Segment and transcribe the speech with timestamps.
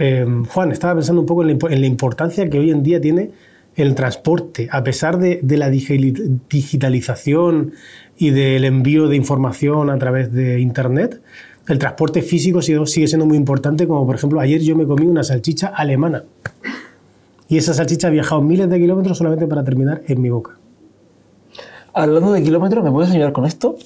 [0.00, 3.32] eh, Juan, estaba pensando un poco en la, importancia que hoy en día tiene
[3.76, 7.74] el transporte, a pesar de, la digi- digitalización
[8.16, 11.20] y del envío de información a través de Internet,
[11.68, 15.06] el transporte físico sigue, sigue siendo muy importante, como por ejemplo ayer yo me comí
[15.06, 16.24] una salchicha alemana
[17.48, 20.52] y esa salchicha ha viajado miles de kilómetros solamente para terminar en mi boca.
[21.92, 23.76] Hablando de kilómetros, ¿me puedes ayudar con esto?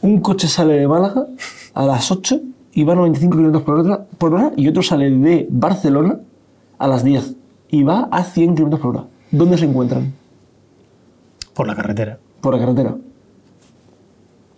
[0.00, 1.26] Un coche sale de Málaga
[1.74, 2.40] a las 8
[2.74, 6.18] y va a 95 kilómetros por hora, por hora y otro sale de Barcelona
[6.78, 7.34] a las 10
[7.70, 9.04] y va a 100 kilómetros por hora.
[9.30, 10.12] ¿Dónde se encuentran?
[11.54, 12.18] Por la carretera.
[12.40, 12.94] Por la carretera.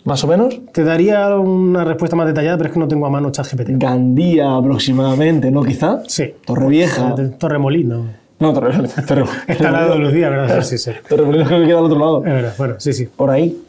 [0.05, 0.61] ¿Más o menos?
[0.73, 3.71] Te daría una respuesta más detallada, pero es que no tengo a mano ChatGPT.
[3.71, 5.65] Gandía aproximadamente, ¿no?
[5.65, 6.03] Quizá.
[6.07, 6.33] Sí.
[6.45, 7.15] Torrevieja.
[7.39, 8.05] Torremolino.
[8.39, 8.95] No, Torremolinos.
[9.07, 9.25] Torre...
[9.49, 10.63] Está al lado de Lucía, ¿verdad?
[10.63, 10.99] Sí, sí, sí.
[11.09, 12.19] Torremolinos creo que queda al otro lado.
[12.19, 13.07] Es verdad, bueno, sí, sí.
[13.07, 13.66] Por ahí.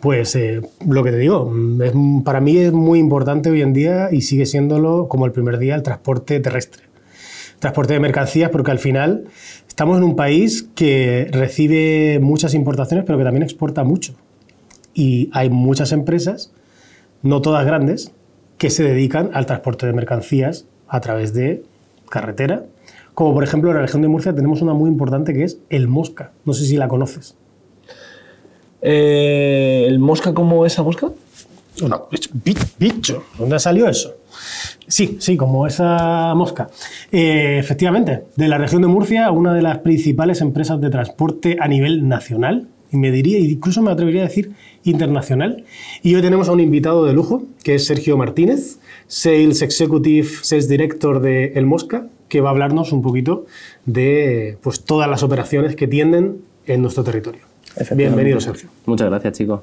[0.00, 4.08] Pues eh, lo que te digo, mm, para mí es muy importante hoy en día
[4.12, 6.84] y sigue siéndolo como el primer día el transporte terrestre.
[7.58, 9.24] Transporte de mercancías porque al final
[9.68, 14.14] estamos en un país que recibe muchas importaciones pero que también exporta mucho.
[14.92, 16.52] Y hay muchas empresas,
[17.22, 18.12] no todas grandes,
[18.58, 21.64] que se dedican al transporte de mercancías a través de
[22.08, 22.66] carretera.
[23.14, 25.88] Como por ejemplo en la región de Murcia tenemos una muy importante que es el
[25.88, 26.32] Mosca.
[26.44, 27.36] No sé si la conoces.
[28.86, 31.10] Eh, ¿El mosca cómo esa mosca?
[31.82, 31.98] Una,
[32.44, 34.14] bi- bicho, ¿dónde salió eso?
[34.86, 36.68] Sí, sí, como esa mosca.
[37.10, 41.66] Eh, efectivamente, de la región de Murcia, una de las principales empresas de transporte a
[41.66, 44.52] nivel nacional, y me diría, incluso me atrevería a decir
[44.84, 45.64] internacional.
[46.02, 50.68] Y hoy tenemos a un invitado de lujo, que es Sergio Martínez, Sales Executive, Sales
[50.68, 53.46] Director de El Mosca, que va a hablarnos un poquito
[53.86, 57.40] de pues, todas las operaciones que tienden en nuestro territorio.
[57.94, 58.68] Bienvenido, Sergio.
[58.86, 59.62] Muchas gracias, chicos.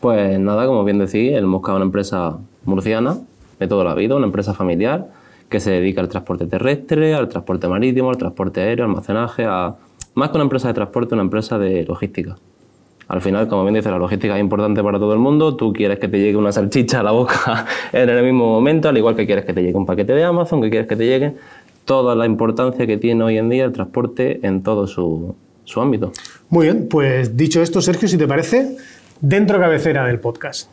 [0.00, 3.18] Pues nada, como bien decís, el Mosca es una empresa murciana
[3.58, 5.08] de toda la vida, una empresa familiar
[5.48, 9.76] que se dedica al transporte terrestre, al transporte marítimo, al transporte aéreo, almacenaje, a
[10.14, 12.36] más que una empresa de transporte, una empresa de logística.
[13.08, 15.56] Al final, como bien dice, la logística es importante para todo el mundo.
[15.56, 18.98] Tú quieres que te llegue una salchicha a la boca en el mismo momento, al
[18.98, 21.34] igual que quieres que te llegue un paquete de Amazon, que quieres que te llegue
[21.84, 26.12] toda la importancia que tiene hoy en día el transporte en todo su, su ámbito.
[26.48, 28.76] Muy bien, pues dicho esto, Sergio, si te parece,
[29.20, 30.70] dentro cabecera del podcast.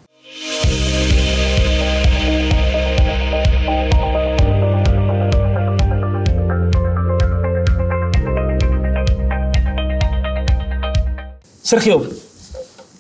[11.63, 12.03] Sergio,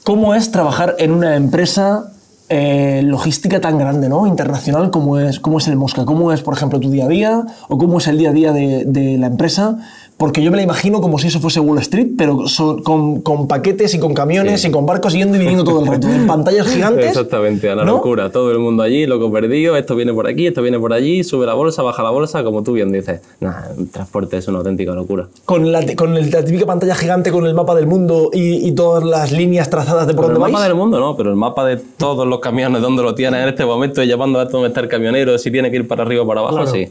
[0.03, 2.11] ¿cómo es trabajar en una empresa
[2.49, 4.25] eh, logística tan grande, ¿no?
[4.25, 6.05] internacional como es, es el Mosca?
[6.05, 8.51] ¿Cómo es, por ejemplo, tu día a día o cómo es el día a día
[8.51, 9.77] de la empresa?
[10.17, 13.47] Porque yo me la imagino como si eso fuese Wall Street, pero son- con, con
[13.47, 14.67] paquetes y con camiones Sí.
[14.67, 17.07] y con barcos yendo y viniendo todo el rato, en pantallas gigantes.
[17.07, 17.93] Exactamente, a la ¿no?
[17.93, 18.31] locura.
[18.31, 21.45] Todo el mundo allí, loco perdido, esto viene por aquí, esto viene por allí, sube
[21.45, 23.21] la bolsa, baja la bolsa, como tú bien dices.
[23.39, 25.27] Nah, el transporte es una auténtica locura.
[25.45, 28.71] Con, la, con el- la típica pantalla gigante con el mapa del mundo y, y
[28.73, 30.69] todas las líneas trazadas de por Pero el dónde mapa vais.
[30.69, 33.65] del mundo no, pero el mapa de todos los camiones, donde lo tienes en este
[33.65, 36.27] momento y llamando a dónde está el camionero, si tiene que ir para arriba o
[36.27, 36.71] para abajo, Claro.
[36.71, 36.87] sí.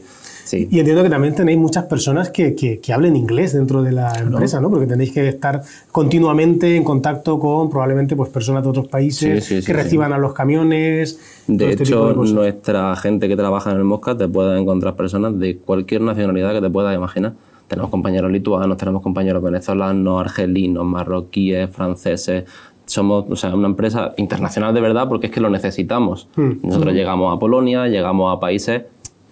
[0.53, 0.67] Sí.
[0.71, 4.13] Y entiendo que también tenéis muchas personas que, que- que hablen inglés dentro de la
[4.19, 4.69] empresa, ¿no?
[4.69, 9.55] Porque tenéis que estar continuamente en contacto con probablemente pues, personas de otros países Sí,
[9.55, 11.19] sí, sí, que reciban a los camiones.
[11.47, 15.39] De este hecho, de nuestra gente que trabaja en el Mosca te puede encontrar personas
[15.39, 17.33] de cualquier nacionalidad que te puedas imaginar.
[17.67, 22.43] Tenemos compañeros lituanos, tenemos compañeros venezolanos, argelinos, marroquíes, franceses.
[22.85, 26.27] Somos o sea, una empresa internacional de verdad porque es que lo necesitamos.
[26.35, 26.51] Hmm.
[26.63, 28.83] Nosotros llegamos a Polonia, llegamos a países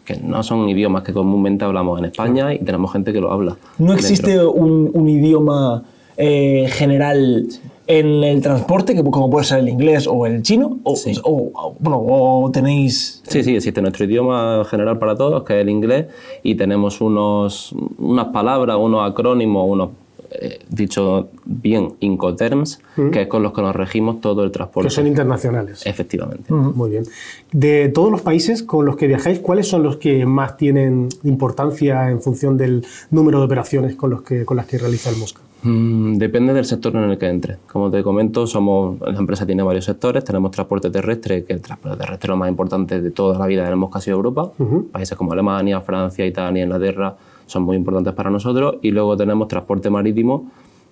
[0.05, 3.55] que no son idiomas que comúnmente hablamos en España y tenemos gente que lo habla.
[3.77, 5.83] No existe un, un idioma
[6.17, 7.47] eh, general
[7.87, 11.13] en el transporte, que como puede ser el inglés o el chino, o, Sí.
[11.23, 13.21] o- o- bueno, o tenéis...
[13.27, 16.05] Sí, sí, existe nuestro idioma general para todos, que es el inglés,
[16.41, 19.89] y tenemos unos, unas palabras, unos acrónimos, unos,
[20.33, 22.79] eh, dicho bien, Incoterms,
[23.11, 24.87] que es con los que nos regimos todo el transporte.
[24.87, 25.85] que son internacionales.
[25.85, 26.53] Efectivamente.
[26.53, 27.03] Muy bien.
[27.51, 32.09] De todos los países con los que viajáis, ¿cuáles son los que más tienen importancia
[32.09, 35.41] en función del número de operaciones con, los que, con las que realiza el Mosca?
[35.63, 37.57] Mm, depende del sector en el que entre.
[37.69, 40.23] Como te comento, somos, la empresa tiene varios sectores.
[40.23, 43.63] Tenemos transporte terrestre, que el transporte terrestre es lo más importante de toda la vida
[43.63, 44.51] en el Mosca ha sido Europa.
[44.91, 47.15] Países como Alemania, Francia, Italia, Inglaterra
[47.51, 48.75] son muy importantes para nosotros.
[48.81, 50.49] Y luego tenemos transporte marítimo,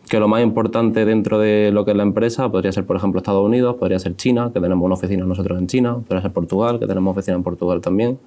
[0.10, 3.20] que lo más importante dentro de lo que es la empresa podría ser, por ejemplo,
[3.20, 6.80] Estados Unidos, podría ser China, que tenemos una oficina nosotros en China, podría ser Portugal,
[6.80, 8.18] que tenemos oficina en Portugal también.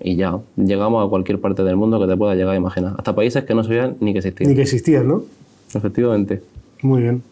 [0.00, 2.94] Y ya, llegamos a cualquier parte del mundo que te pueda llegar a imaginar.
[2.98, 4.50] Hasta países que no sabían ni que existían.
[4.50, 5.22] Ni que existían, ¿no?
[5.74, 6.42] Efectivamente.
[6.82, 7.22] Muy bien.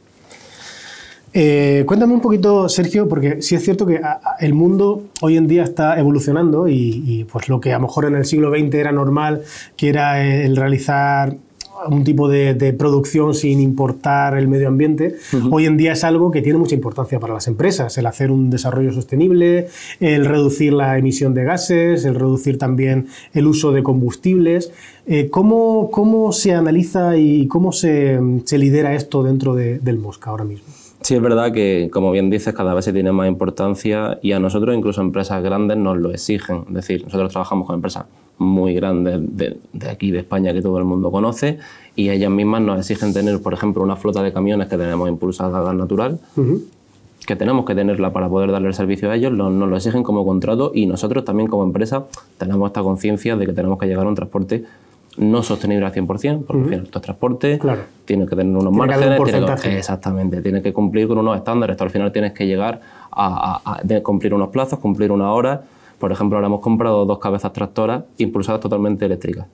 [1.32, 4.00] Eh, cuéntame un poquito, Sergio, porque sí es cierto que
[4.40, 8.04] el mundo hoy en día está evolucionando y, y, pues lo que a lo mejor
[8.06, 9.42] en el siglo XX era normal,
[9.76, 11.36] que era el realizar
[11.88, 15.14] un tipo de, de producción sin importar el medio ambiente,
[15.50, 18.50] hoy en día es algo que tiene mucha importancia para las empresas, el hacer un
[18.50, 19.68] desarrollo sostenible,
[19.98, 24.72] el reducir la emisión de gases, el reducir también el uso de combustibles.
[25.06, 30.28] Eh, ¿cómo, cómo se analiza y cómo se, se lidera esto dentro de- del Mosca
[30.30, 30.66] ahora mismo?
[31.10, 34.38] Sí, es verdad que, como bien dices, cada vez se tiene más importancia y a
[34.38, 36.58] nosotros, incluso empresas grandes, nos lo exigen.
[36.68, 38.04] Es decir, nosotros trabajamos con empresas
[38.38, 41.58] muy grandes de, de aquí, de España, que todo el mundo conoce,
[41.96, 45.58] y ellas mismas nos exigen tener, por ejemplo, una flota de camiones que tenemos impulsada
[45.58, 46.20] a gas natural,
[47.26, 50.04] que tenemos que tenerla para poder darle el servicio a ellos, lo- nos lo exigen
[50.04, 52.04] como contrato y nosotros también como empresa
[52.38, 54.62] tenemos esta conciencia de que tenemos que llegar a un transporte
[55.20, 57.80] no sostenible al 100%, porque al final esto es transporte, Claro.
[58.04, 61.36] tiene que tener unos Tiene que márgenes, tiene que- exactamente, tiene que cumplir con unos
[61.36, 62.80] estándares, al final tienes que llegar
[63.10, 65.62] a, a- a de cumplir unos plazos, cumplir una hora.
[65.98, 69.46] Por ejemplo, ahora hemos comprado dos cabezas tractoras impulsadas totalmente eléctricas.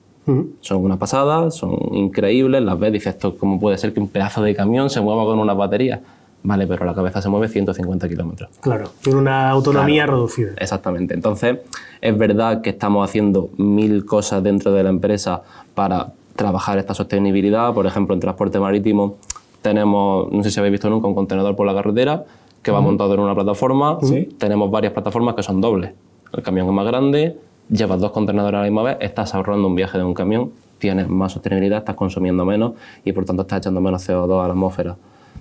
[0.59, 4.41] Son una pasada, son increíbles, las ves, dices, esto, ¿cómo puede ser que un pedazo
[4.41, 6.01] de camión se mueva con una batería?
[6.47, 8.49] Vale, pero la cabeza se mueve 150 kilómetros.
[8.61, 10.13] Claro, tiene una autonomía Claro.
[10.19, 10.51] reducida.
[10.55, 11.13] Exactamente.
[11.13, 11.57] Entonces,
[11.99, 15.41] es verdad que estamos haciendo mil cosas dentro de la empresa
[15.75, 17.73] para trabajar esta sostenibilidad.
[17.73, 19.17] Por ejemplo, en transporte marítimo
[19.61, 22.23] tenemos, no sé si habéis visto nunca, un contenedor por la carretera
[22.61, 23.97] que va montado en una plataforma.
[24.37, 25.91] Tenemos varias plataformas que son dobles.
[26.31, 27.35] El camión es más grande,
[27.69, 31.09] llevas dos contenedores a la misma vez, estás ahorrando un viaje de un camión, tienes
[31.09, 32.71] más sostenibilidad, estás consumiendo menos
[33.03, 34.95] y por tanto estás echando menos CO2 a la atmósfera.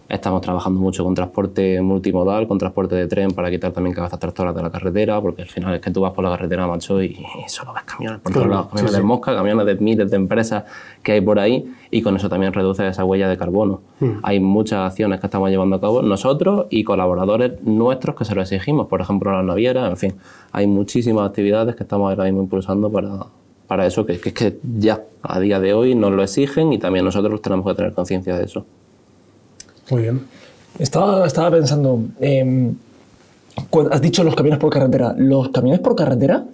[0.08, 4.54] Estamos trabajando mucho con transporte multimodal, con transporte de tren para quitar también cabezas tractoras
[4.54, 7.06] de la carretera, porque al final es que tú vas por la carretera, macho, y,
[7.06, 10.16] y solo ves camiones por todos lados, camiones sí, de mosca, camiones de miles de
[10.16, 10.62] empresas
[11.02, 13.80] que hay por ahí, y con eso también reduce esa huella de carbono.
[13.98, 14.20] Hmm.
[14.22, 18.42] Hay muchas acciones que estamos llevando a cabo nosotros y colaboradores nuestros que se lo
[18.42, 20.14] exigimos, por ejemplo, las navieras, en fin,
[20.52, 23.26] hay muchísimas actividades que estamos ahora mismo impulsando para,
[23.66, 26.78] para eso, que, que es que ya a día de hoy nos lo exigen y
[26.78, 28.64] también nosotros tenemos que tener conciencia de eso.
[29.90, 30.20] Muy bien.
[30.78, 32.72] Estaba, estaba pensando, eh,
[33.70, 35.14] cu- has dicho los camiones por carretera.
[35.16, 36.44] Los camiones por carretera,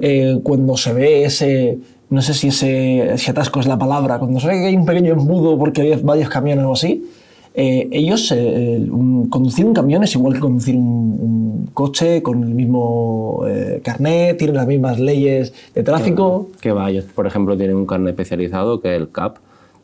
[0.00, 1.78] eh, cuando se ve ese,
[2.08, 4.86] no sé si ese, ese atasco es la palabra, cuando se ve que hay un
[4.86, 7.04] pequeño embudo porque hay varios camiones o así,
[7.58, 10.82] eh, ellos, eh, un- conducir un camión es igual que conducir un,
[11.20, 13.42] un coche con el mismo
[13.82, 16.48] carnet, tienen las mismas leyes de tráfico.
[16.60, 19.36] Que va, ellos, por ejemplo, tienen un carnet especializado que es el CAP.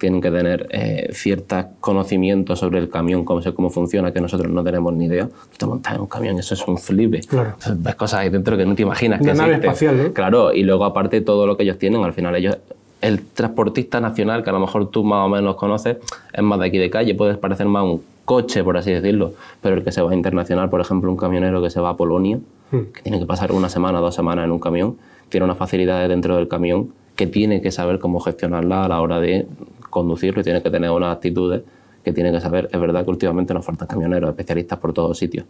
[0.03, 4.65] Tienen que tener eh, ciertos conocimientos sobre el camión, cómo, cómo funciona, que nosotros no
[4.65, 5.29] tenemos ni idea.
[5.29, 7.21] Tú te montas en un camión eso es un flipe.
[7.21, 7.55] Claro.
[7.77, 10.13] Ves cosas ahí dentro que no te imaginas que Una nave espacial, ¿no?
[10.13, 12.59] Claro, y luego aparte todo lo que ellos tienen, al final ellos...
[13.01, 15.99] El transportista nacional, que a lo mejor tú más o menos conoces,
[16.33, 19.77] es más de aquí de calle, puede parecer más un coche, por así decirlo, pero
[19.77, 22.41] el que se va internacional, por ejemplo, un camionero que se va a Polonia,
[22.73, 24.97] que tiene que pasar una semana, dos semanas en un camión,
[25.29, 29.21] tiene unas facilidades dentro del camión que tiene que saber cómo gestionarla a la hora
[29.21, 29.47] de
[29.93, 31.63] conducirlo y tiene que tener unas actitudes
[32.03, 32.69] que tiene que saber.
[32.73, 35.45] Es verdad que últimamente nos faltan camioneros, especialistas por todos sitios,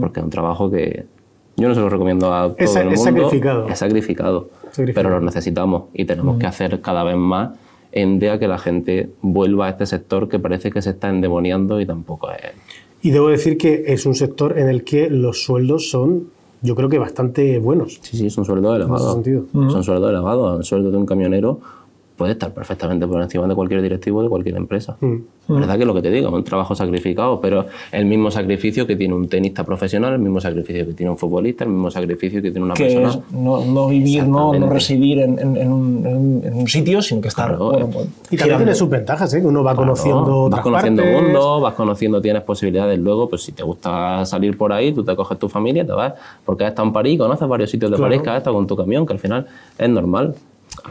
[0.00, 1.04] porque es un trabajo que
[1.56, 2.94] yo no se lo recomiendo a todo Es- el mundo.
[2.94, 3.68] es sacrificado.
[3.68, 4.94] Es sacrificado, Sacrificado.
[4.94, 7.50] pero lo necesitamos y tenemos que hacer cada vez más
[7.92, 11.10] en de a que la gente vuelva a este sector que parece que se está
[11.10, 12.38] endemoniando y tampoco es.
[13.02, 16.24] Y debo decir que es un sector en el que los sueldos son,
[16.62, 17.98] yo creo que bastante buenos.
[18.02, 19.12] Sí, sí, es un sueldo elevado.
[19.12, 19.42] sentido.
[19.52, 20.56] Es un sueldo elevado.
[20.58, 21.60] El sueldo de un camionero
[22.16, 24.96] puede estar perfectamente por encima de cualquier directivo de cualquier empresa.
[25.00, 25.16] Mm.
[25.48, 28.30] La verdad que es lo que te digo, es un trabajo sacrificado, pero el mismo
[28.30, 31.90] sacrificio que tiene un tenista profesional, el mismo sacrificio que tiene un futbolista, el mismo
[31.90, 33.08] sacrificio que tiene una que persona.
[33.10, 37.28] es no, no vivir, no, no residir en, en- en un, en sitio, sino que
[37.28, 39.40] estar Claro, bueno, pues, Y también tiene sus ventajas, ¿eh?
[39.40, 41.22] que uno va Claro, conociendo vas otras conociendo partes.
[41.22, 42.98] mundo, vas conociendo, tienes posibilidades.
[42.98, 46.14] Luego, pues si te gusta salir por ahí, tú te coges tu familia, te vas,
[46.44, 48.10] porque has estado en París, conoces varios sitios de Claro.
[48.10, 50.34] París, que has estado con tu camión, que al final es normal.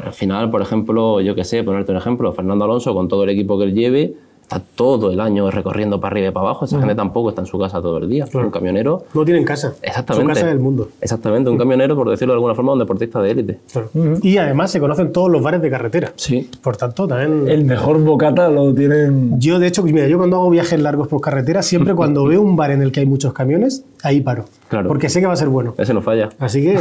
[0.04, 3.30] Al final, por ejemplo, yo que sé, ponerte un ejemplo, Fernando Alonso, con todo el
[3.30, 6.66] equipo que él lleve, está todo el año recorriendo para arriba y para abajo.
[6.66, 8.26] Esa gente tampoco está en su casa todo el día.
[8.34, 9.74] Un camionero, No tienen casa.
[9.82, 10.30] exactamente.
[10.34, 10.90] Su casa es el mundo.
[11.00, 13.60] Exactamente, un camionero, por decirlo de alguna forma, un deportista de élite.
[13.72, 13.90] Claro.
[14.22, 16.12] Y además se conocen todos los bares de carretera.
[16.18, 16.50] Sí.
[16.62, 17.48] Por tanto, también...
[17.50, 19.40] El mejor bocata lo tienen.
[19.40, 22.56] Yo, de hecho, mira, yo cuando hago viajes largos por carretera, siempre cuando veo un
[22.58, 24.46] bar en el que hay muchos camiones, ahí paro.
[24.68, 24.88] Claro.
[24.90, 25.74] Porque sé que va a ser bueno.
[25.78, 26.30] Ese no falla.
[26.40, 26.78] Así que,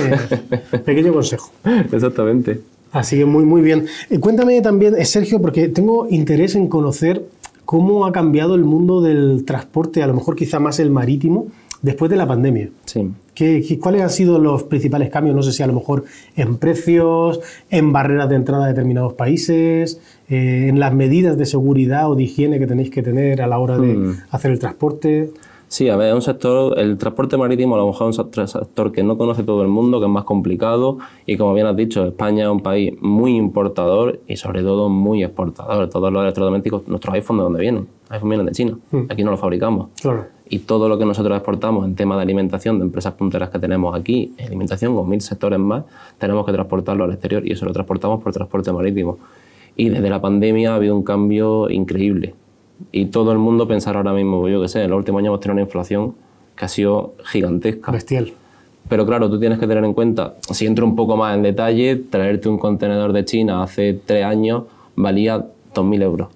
[0.84, 1.50] pequeño consejo.
[1.92, 2.60] Exactamente.
[2.92, 3.86] Así que muy, muy bien.
[4.10, 7.24] Eh, cuéntame también, eh, Sergio, porque tengo interés en conocer
[7.64, 11.46] cómo ha cambiado el mundo del transporte, a lo mejor quizá más el marítimo,
[11.80, 12.68] después de la pandemia.
[12.84, 13.10] Sí.
[13.34, 15.34] ¿Qué, qué- cuáles han sido los principales cambios?
[15.34, 16.04] No sé si a lo mejor
[16.36, 22.10] en precios, en barreras de entrada a determinados países, eh, en las medidas de seguridad
[22.10, 24.16] o de higiene que tenéis que tener a la hora de Hmm.
[24.30, 25.30] hacer el transporte.
[25.72, 28.92] Sí, a ver, es un sector, el transporte marítimo a lo mejor es un sector
[28.92, 32.04] que no conoce todo el mundo, que es más complicado y como bien has dicho,
[32.04, 35.88] España es un país muy importador y sobre todo muy exportador.
[35.88, 38.76] Todos los electrodomésticos, nuestros iPhones de dónde vienen, iPhone vienen de China,
[39.08, 39.88] aquí no los fabricamos.
[39.98, 40.26] Claro.
[40.46, 43.98] Y todo lo que nosotros exportamos en tema de alimentación, de empresas punteras que tenemos
[43.98, 45.84] aquí, alimentación con mil sectores más,
[46.18, 49.16] tenemos que transportarlo al exterior y eso lo transportamos por transporte marítimo.
[49.74, 52.34] Y desde la pandemia ha habido un cambio increíble
[52.90, 55.40] y todo el mundo pensar ahora mismo, yo qué sé, en los últimos años hemos
[55.40, 56.14] tenido una inflación
[56.56, 57.92] que ha sido gigantesca.
[57.92, 58.32] Bestial.
[58.88, 61.96] Pero claro, tú tienes que tener en cuenta, si entro un poco más en detalle,
[61.96, 64.64] traerte un contenedor de China hace tres años
[64.96, 65.38] valía
[65.74, 66.28] 2.000 euros.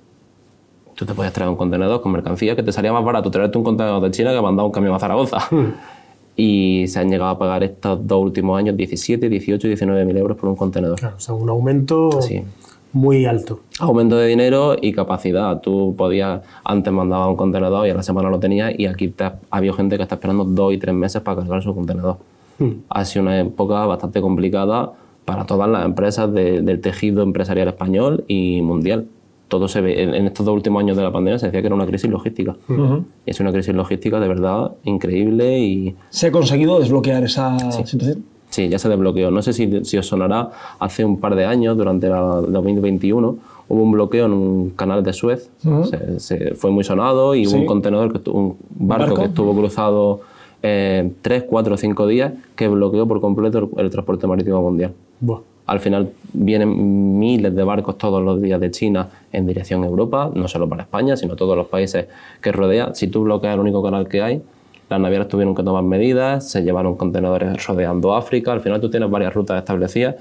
[0.94, 3.64] Tú te podías traer un contenedor con mercancía que te salía más barato traerte un
[3.64, 5.38] contenedor de China que mandar un camión a Zaragoza.
[5.50, 5.72] Hmm.
[6.38, 10.50] Y se han llegado a pagar estos dos últimos años 17, 18, 19.000 euros por
[10.50, 10.98] un contenedor.
[10.98, 12.42] Claro, o sea, un aumento Sí.
[12.96, 13.60] Muy alto.
[13.78, 15.60] Aumento de dinero y capacidad.
[15.60, 19.30] Tú podías, antes mandabas un contenedor y a la semana lo tenías y aquí te,
[19.50, 22.16] había gente que está esperando dos y tres meses para cargar su contenedor.
[22.58, 22.70] Hmm.
[22.88, 24.92] Ha sido una época bastante complicada
[25.26, 29.06] para todas las empresas de- del tejido empresarial español y mundial.
[29.48, 31.66] Todo se ve, en, en estos dos últimos años de la pandemia se decía que
[31.66, 32.56] era una crisis logística.
[33.26, 38.24] Y es una crisis logística de verdad increíble y ¿Se ha conseguido desbloquear esa situación?
[38.50, 39.30] Sí, ya se desbloqueó.
[39.30, 43.36] No sé si, si os sonará, hace un par de años, durante la 2021,
[43.68, 45.50] hubo un bloqueo en un canal de Suez.
[45.84, 49.14] se, se- fue muy sonado y hubo un contenedor, que estu- un barco, barco?
[49.16, 50.20] que estuvo cruzado
[50.62, 54.92] eh, tres, cuatro o cinco días que bloqueó por completo el, el transporte marítimo mundial.
[55.20, 55.40] Buah.
[55.66, 60.30] Al final vienen miles de barcos todos los días de China en dirección a Europa,
[60.32, 62.06] no solo para España, sino todos los países
[62.40, 62.94] que rodea.
[62.94, 64.42] Si tú bloqueas el único canal que hay,
[64.88, 69.10] las navieras tuvieron que tomar medidas, se llevaron contenedores rodeando África, al final tú tienes
[69.10, 70.14] varias rutas establecidas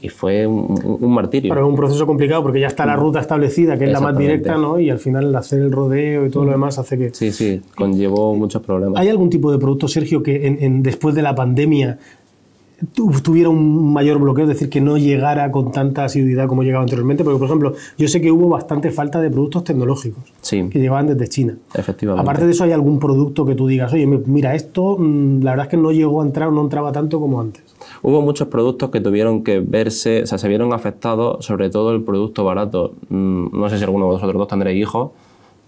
[0.00, 1.50] y fue un, martirio.
[1.52, 4.16] Pero es un proceso complicado porque ya está la ruta establecida, que es la más
[4.16, 4.78] directa, ¿no?
[4.80, 7.10] Y al final hacer el rodeo y todo lo demás hace que...
[7.14, 8.98] Sí, sí, conllevó muchos problemas.
[9.00, 11.98] ¿Hay algún tipo de producto, Sergio, que en- en- después de la pandemia
[12.94, 17.24] tuviera un mayor bloqueo, es decir, que no llegara con tanta asiduidad como llegaba anteriormente?
[17.24, 21.06] Porque, por ejemplo, yo sé que hubo bastante falta de productos tecnológicos Sí, que llegaban
[21.06, 21.56] desde China.
[21.74, 22.20] efectivamente.
[22.22, 25.52] Aparte de eso, ¿hay algún producto que tú digas, oye, mi- mira, esto mm, la
[25.52, 27.62] verdad es que no llegó a entrar o no entraba tanto como antes?
[28.02, 32.02] Hubo muchos productos que tuvieron que verse, o sea, se vieron afectados, sobre todo el
[32.02, 32.92] producto barato.
[33.08, 35.12] Mm, No sé si alguno de vosotros dos tendréis hijos,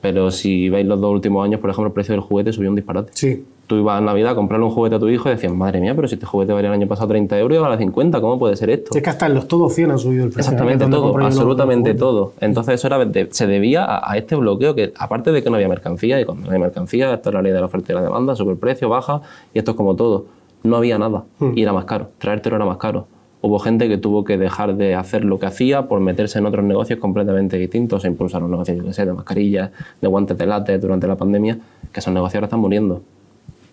[0.03, 2.77] pero si veis los dos últimos años, por ejemplo, el precio del juguete subió un
[2.77, 3.11] disparate.
[3.15, 3.45] Sí.
[3.69, 5.95] Tú ibas a Navidad a comprarle un juguete a tu hijo y decías, madre mía,
[5.95, 8.57] pero si este juguete valía el año pasado 30 euros y ahora 50, ¿cómo puede
[8.57, 8.97] ser esto?
[8.97, 10.41] Es que hasta en los todos 100 han subido el precio.
[10.51, 12.33] Exactamente todo, absolutamente todo.
[12.41, 15.57] Entonces eso era de- se debía a, a este bloqueo que, aparte de que no
[15.57, 17.95] había mercancía, y cuando no hay mercancía, esto es la ley de la oferta y
[17.95, 19.21] la demanda, sube el precio, baja,
[19.53, 20.25] y esto es como todo.
[20.65, 23.07] No había nada y era más caro, traértelo era más caro.
[23.43, 26.65] Hubo gente que tuvo que dejar de hacer lo que hacía por meterse en otros
[26.65, 29.71] negocios completamente distintos, e impulsar un negocio, yo qué sé, de mascarillas,
[30.01, 31.59] de guantes de látex durante la pandemia,
[31.93, 33.03] que esos negocios ahora están muriendo.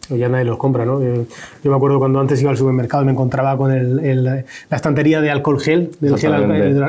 [0.10, 1.02] Ya nadie los compra, ¿no?
[1.02, 1.26] Yo,
[1.64, 4.44] yo me acuerdo cuando antes iba al supermercado y me encontraba con el- el- la
[4.72, 6.32] estantería de alcohol gel, del gel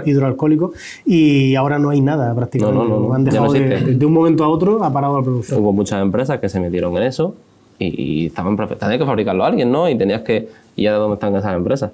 [0.05, 0.73] hidroalcohólico,
[1.05, 2.79] y ahora no hay nada prácticamente.
[2.79, 5.61] No, no, no, Han dejado de, de un momento a otro, ha parado la producción.
[5.61, 7.35] Hubo muchas empresas que se metieron en eso
[7.79, 9.89] y, y estaban tenías que fabricarlo a alguien, ¿no?
[9.89, 10.49] Y tenías que...
[10.77, 11.91] ¿Y ya de dónde están esas empresas?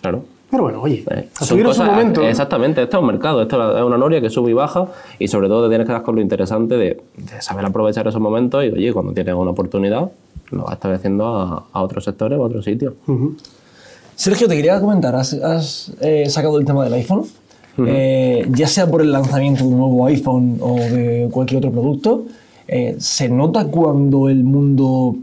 [0.00, 0.24] Claro.
[0.50, 2.22] Pero bueno, oye, Eh, a tuvieron su momento.
[2.22, 4.86] Exactamente, esto es un mercado, esto es una noria que sube y baja
[5.18, 8.20] y sobre todo te tienes que dar con lo interesante de, de saber aprovechar esos
[8.20, 10.10] momentos y oye, cuando tienes una oportunidad,
[10.54, 12.94] lo vas estableciendo a, a otros sectores o a otros sitios.
[14.16, 17.24] Sergio, te quería comentar, has, has, eh, sacado el tema del iPhone,
[17.76, 22.22] Eh, ya sea por el lanzamiento de un nuevo iPhone o de cualquier otro producto,
[22.68, 25.16] eh, ¿se nota cuando el mundo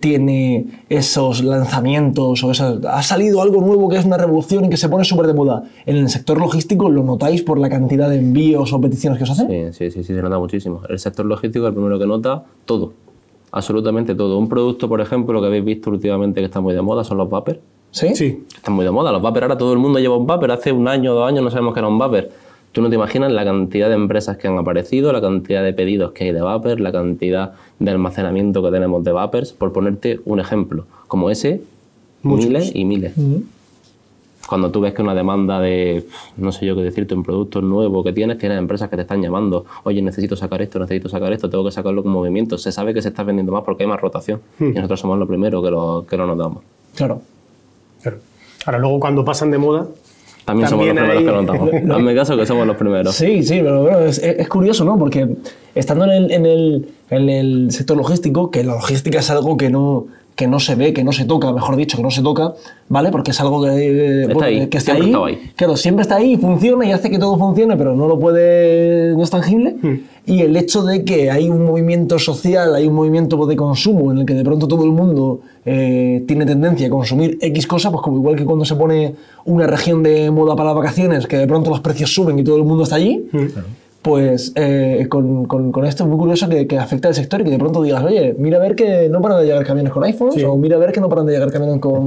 [0.00, 4.76] tiene esos lanzamientos o esas, ha salido algo nuevo que es una revolución y que
[4.76, 5.64] se pone súper de moda?
[5.86, 9.30] ¿En el sector logístico lo notáis por la cantidad de envíos o peticiones que os
[9.30, 9.46] hacen?
[9.48, 10.80] Sí, sí, sí, sí, se nota muchísimo.
[10.88, 12.92] El sector logístico es el primero que nota todo,
[13.54, 14.36] absolutamente todo.
[14.36, 17.30] Un producto, por ejemplo, que habéis visto últimamente que está muy de moda son los
[17.30, 17.60] vapers.
[17.92, 18.14] ¿Sí?
[18.16, 19.12] Sí, Están muy de moda.
[19.12, 20.50] Los vapers ahora todo el mundo lleva un vapor.
[20.50, 22.30] Hace un año o dos años no sabemos que era un vapor.
[22.72, 26.10] Tú no te imaginas la cantidad de empresas que han aparecido, la cantidad de pedidos
[26.10, 29.52] que hay de vapers, la cantidad de almacenamiento que tenemos de vapers.
[29.52, 31.60] Por ponerte un ejemplo, como ese,
[32.24, 33.12] miles y miles.
[34.48, 38.04] Cuando tú ves que una demanda de, no sé yo qué decirte, un producto nuevo
[38.04, 41.48] que tienes, tienes empresas que te están llamando, oye, necesito sacar esto, necesito sacar esto,
[41.48, 42.58] tengo que sacarlo con movimiento.
[42.58, 44.40] Se sabe que se está vendiendo más porque hay más rotación.
[44.60, 46.62] Y nosotros somos los primeros que lo, que lo notamos.
[46.94, 47.22] Claro.
[48.02, 48.18] claro.
[48.66, 49.86] Ahora, luego cuando pasan de moda,
[50.44, 51.70] También, somos los primeros hay- que lo notamos.
[51.96, 53.14] Hazme caso que somos los primeros.
[53.14, 54.98] Sí, sí, pero bueno, es, es curioso, ¿no?
[54.98, 55.28] Porque
[55.74, 59.68] estando en el, en el en el sector logístico, que la logística es algo que
[59.70, 62.54] no, que no se ve, que no se toca, mejor dicho, que no se toca,
[62.88, 63.10] ¿vale?
[63.10, 65.52] Porque es algo que, eh, Está bueno, ahí, que está siempre ahí.
[65.54, 69.22] Claro, siempre está ahí, funciona y hace que todo funcione, pero no lo puede, no
[69.22, 69.76] es tangible.
[69.80, 69.94] Hmm.
[70.26, 74.18] Y el hecho de que hay un movimiento social, hay un movimiento de consumo en
[74.18, 78.02] el que de pronto todo el mundo eh, tiene tendencia a consumir X cosas, pues
[78.02, 79.14] como igual que cuando se pone
[79.44, 82.64] una región de moda para vacaciones, que de pronto los precios suben y todo el
[82.64, 83.28] mundo está allí.
[84.04, 87.44] Pues eh, con, con- con esto es muy curioso que, que afecta al sector y
[87.44, 90.04] que de pronto digas, oye, mira a ver que no paran de llegar camiones con
[90.04, 90.44] iPhones Sí.
[90.44, 92.04] o mira a ver que no paran de llegar camiones con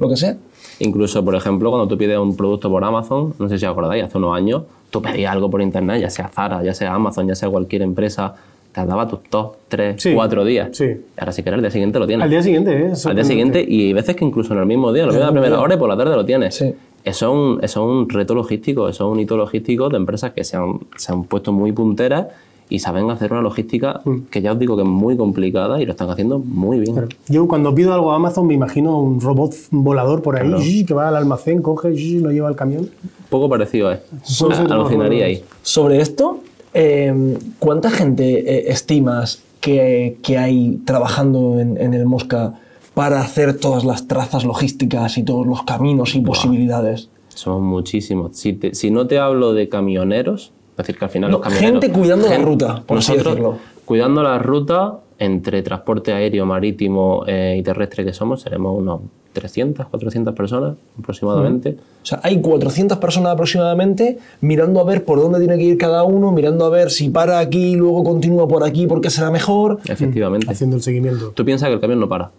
[0.00, 0.36] lo que sea.
[0.80, 4.02] Incluso, por ejemplo, cuando tú pides un producto por Amazon, no sé si os acordáis,
[4.02, 7.36] hace unos años, tú pedías algo por internet, ya sea Zara, ya sea Amazon, ya
[7.36, 8.34] sea cualquier empresa,
[8.72, 10.70] tardaba tus dos, tres, Sí, cuatro días.
[10.72, 10.86] sí.
[11.16, 12.24] Ahora si quieres, al día siguiente lo tienes.
[12.24, 12.92] Al día siguiente, ¿eh?
[13.04, 15.30] Al día siguiente y hay veces que incluso en el mismo día, en la misma
[15.32, 16.54] primera hora y por la tarde lo tienes.
[16.56, 16.74] Sí.
[17.04, 20.32] Eso, es un, eso es un reto logístico, eso es un hito logístico de empresas
[20.32, 22.26] que se han, se han puesto muy punteras
[22.70, 25.92] y saben hacer una logística que ya os digo que es muy complicada y lo
[25.92, 26.92] están haciendo muy bien.
[26.92, 27.08] Claro.
[27.28, 31.08] Yo cuando pido algo a Amazon me imagino un robot volador por ahí que va
[31.08, 32.20] al almacén, coge, ¡zz!
[32.20, 32.90] lo lleva al camión.
[33.30, 34.00] Poco parecido es.
[34.38, 35.44] Puede ser Alucinaría ahí.
[35.62, 36.40] Sobre esto,
[36.74, 42.54] eh, ¿cuánta gente eh, estimas que, que hay trabajando en, en el Mosca
[42.98, 47.10] para hacer todas las trazas logísticas y todos los caminos y posibilidades?
[47.28, 48.36] Somos muchísimos.
[48.36, 51.80] Si, te- si no te hablo de camioneros, es decir, que al final los camioneros...
[51.80, 53.58] gente cuidando la ruta, por así nosotros, decirlo.
[53.84, 59.00] cuidando la ruta entre transporte aéreo, marítimo eh, y terrestre que somos, seremos unos
[59.32, 61.76] 300, 400 personas aproximadamente.
[62.02, 66.02] O sea, hay 400 personas aproximadamente mirando a ver por dónde tiene que ir cada
[66.02, 69.78] uno, mirando a ver si para aquí y luego continúa por aquí porque será mejor.
[69.86, 70.50] Efectivamente.
[70.50, 71.30] Haciendo el seguimiento.
[71.36, 72.32] Tú piensas que el camión no para.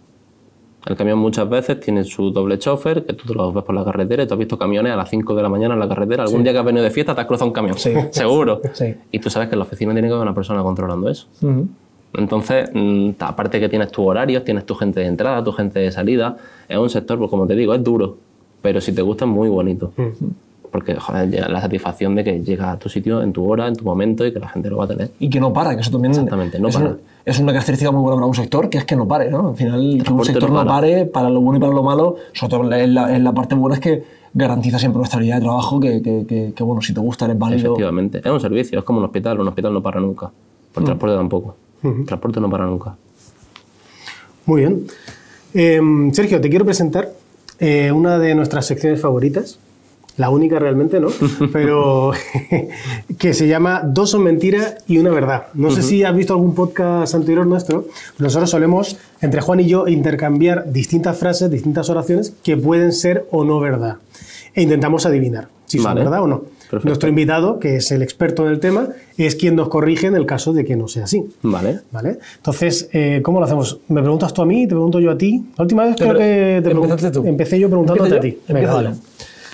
[0.86, 3.84] El camión muchas veces tiene su doble chofer, que tú te lo ves por la
[3.84, 6.24] carretera y tú has visto camiones a las 5 de la mañana en la carretera.
[6.24, 7.76] Algún día que has venido de fiesta te has cruzado un camión.
[7.76, 7.92] Sí.
[8.10, 8.60] Seguro.
[8.72, 8.94] Sí.
[9.12, 11.26] Y tú sabes que en la oficina tiene que haber una persona controlando eso.
[12.14, 15.92] Entonces, mm, aparte que tienes tus horarios, tienes tu gente de entrada, tu gente de
[15.92, 16.36] salida,
[16.68, 18.16] es un sector, pues como te digo, es duro,
[18.62, 19.92] pero si te gusta es muy bonito.
[20.70, 23.74] Porque joder, llega la satisfacción de que llegas a tu sitio en tu hora, en
[23.74, 25.10] tu momento y que la gente lo va a tener.
[25.18, 26.88] Y que no para, que eso también Exactamente, no es, para.
[26.90, 29.48] Una, es una característica muy buena para un sector, que es que no pare, ¿no?
[29.50, 30.70] Al final, que un sector no para.
[30.70, 33.54] pare, para lo bueno y para lo malo, sobre todo en la, en la parte
[33.56, 36.94] buena es que garantiza siempre una estabilidad de trabajo, que, que, que- que, bueno, si
[36.94, 37.72] te gusta, eres válido.
[37.72, 38.18] Efectivamente.
[38.18, 39.40] Es un servicio, es como un hospital.
[39.40, 40.30] Un hospital no para nunca.
[40.72, 41.56] Por transporte tampoco.
[41.82, 42.94] El transporte no para nunca.
[44.46, 44.86] Muy bien.
[45.52, 45.80] Eh,
[46.12, 47.10] Sergio, te quiero presentar
[47.58, 49.58] eh, una de nuestras secciones favoritas.
[50.16, 51.08] La única realmente, ¿no?
[51.52, 52.12] Pero
[53.18, 55.44] que se llama Dos son mentiras y una verdad.
[55.54, 57.86] No sé si has visto algún podcast anterior nuestro.
[58.18, 63.44] Nosotros solemos, entre Juan y yo, intercambiar distintas frases, distintas oraciones que pueden ser o
[63.44, 63.96] no verdad.
[64.54, 66.00] E intentamos adivinar si son Vale.
[66.02, 66.42] verdad o no.
[66.70, 66.88] Perfecto.
[66.88, 70.24] Nuestro invitado, que es el experto en el tema, es quien nos corrige en el
[70.24, 71.24] caso de que no sea así.
[71.42, 71.80] Vale.
[71.90, 72.18] ¿Vale?
[72.36, 73.80] Entonces, eh, ¿cómo lo hacemos?
[73.88, 74.62] ¿Me preguntas tú a mí?
[74.68, 75.44] ¿Te pregunto yo a ti?
[75.56, 77.26] La última vez Te creo que te empezaste pregun- tú.
[77.26, 78.52] empecé yo preguntándote ¿Empiezo a ti.
[78.52, 78.88] Venga, vale.
[78.90, 78.94] yo.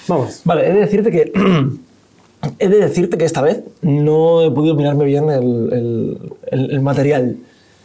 [0.09, 0.41] Vamos.
[0.45, 1.33] Vale, he de decirte que.
[2.59, 6.19] he de decirte que esta vez no he podido mirarme bien el, el-
[6.51, 7.37] el- el material.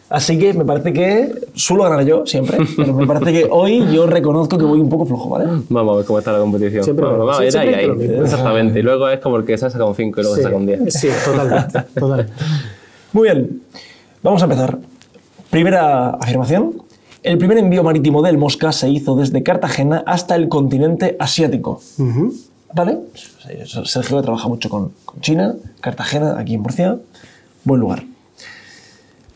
[0.10, 4.06] Así que me parece que suelo ganar yo siempre, pero me parece que hoy yo
[4.08, 5.46] reconozco que voy un poco flojo, ¿vale?
[5.70, 6.84] Vamos a ver cómo está la competición.
[6.84, 7.92] Siempre lo- vamos a ir siempre ahí, ahí.
[7.96, 8.22] mismo.
[8.24, 8.80] Exactamente.
[8.80, 10.56] Y luego es como el que se ha sacado un 5 y luego se saca
[10.58, 10.94] un 10.
[10.94, 11.80] Sí, totalmente.
[12.00, 12.34] totalmente.
[13.14, 13.62] Muy bien,
[14.22, 14.78] vamos a empezar.
[15.50, 16.74] Primera afirmación.
[17.24, 21.80] El primer envío marítimo del Mosca se hizo desde Cartagena hasta el continente asiático.
[22.74, 22.98] ¿Vale?
[23.86, 26.98] Sergio trabaja mucho con, con China, Cartagena, aquí en Murcia.
[27.64, 28.04] Buen lugar.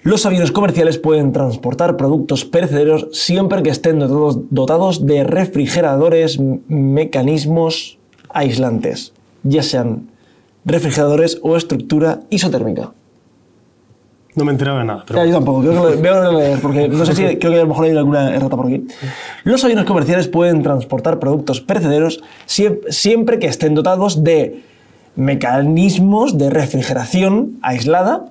[0.01, 7.97] Los aviones comerciales pueden transportar productos perecederos siempre que estén dotados, dotados de refrigeradores, mecanismos
[8.29, 10.09] aislantes, ya sean
[10.63, 12.93] refrigeradores o estructura isotérmica.
[14.35, 15.03] No me he enterado de nada.
[15.07, 15.19] Pero...
[15.19, 17.67] Ya, yo tampoco, creo que a leer, porque no sé si creo que a lo
[17.67, 18.85] mejor hay alguna errata por aquí.
[19.43, 24.61] Los aviones comerciales pueden transportar productos perecederos siem- siempre que estén dotados de
[25.15, 28.25] mecanismos de refrigeración aislada,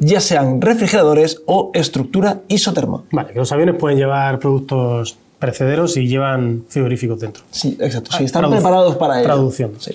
[0.00, 3.02] ya sean refrigeradores o estructura isoterma.
[3.12, 7.44] Vale, que los aviones pueden llevar productos perecederos y llevan frigoríficos dentro.
[7.50, 8.10] Sí, exacto.
[8.16, 9.26] Sí, están preparados para ello.
[9.26, 9.72] Traducción.
[9.78, 9.92] Sí.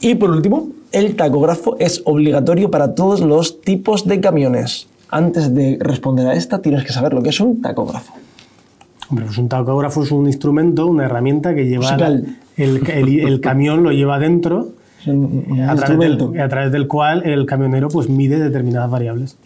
[0.00, 4.88] Y por último, el tacógrafo es obligatorio para todos los tipos de camiones.
[5.08, 8.12] Antes de responder a esta, tienes que saber lo que es un tacógrafo.
[9.08, 11.88] Hombre, pues un tacógrafo es un instrumento, una herramienta que lleva
[12.56, 14.70] el, el- el camión lo lleva dentro,
[15.06, 15.98] un, un a través,
[16.32, 19.36] del, a través del cual el camionero pues mide determinadas variables.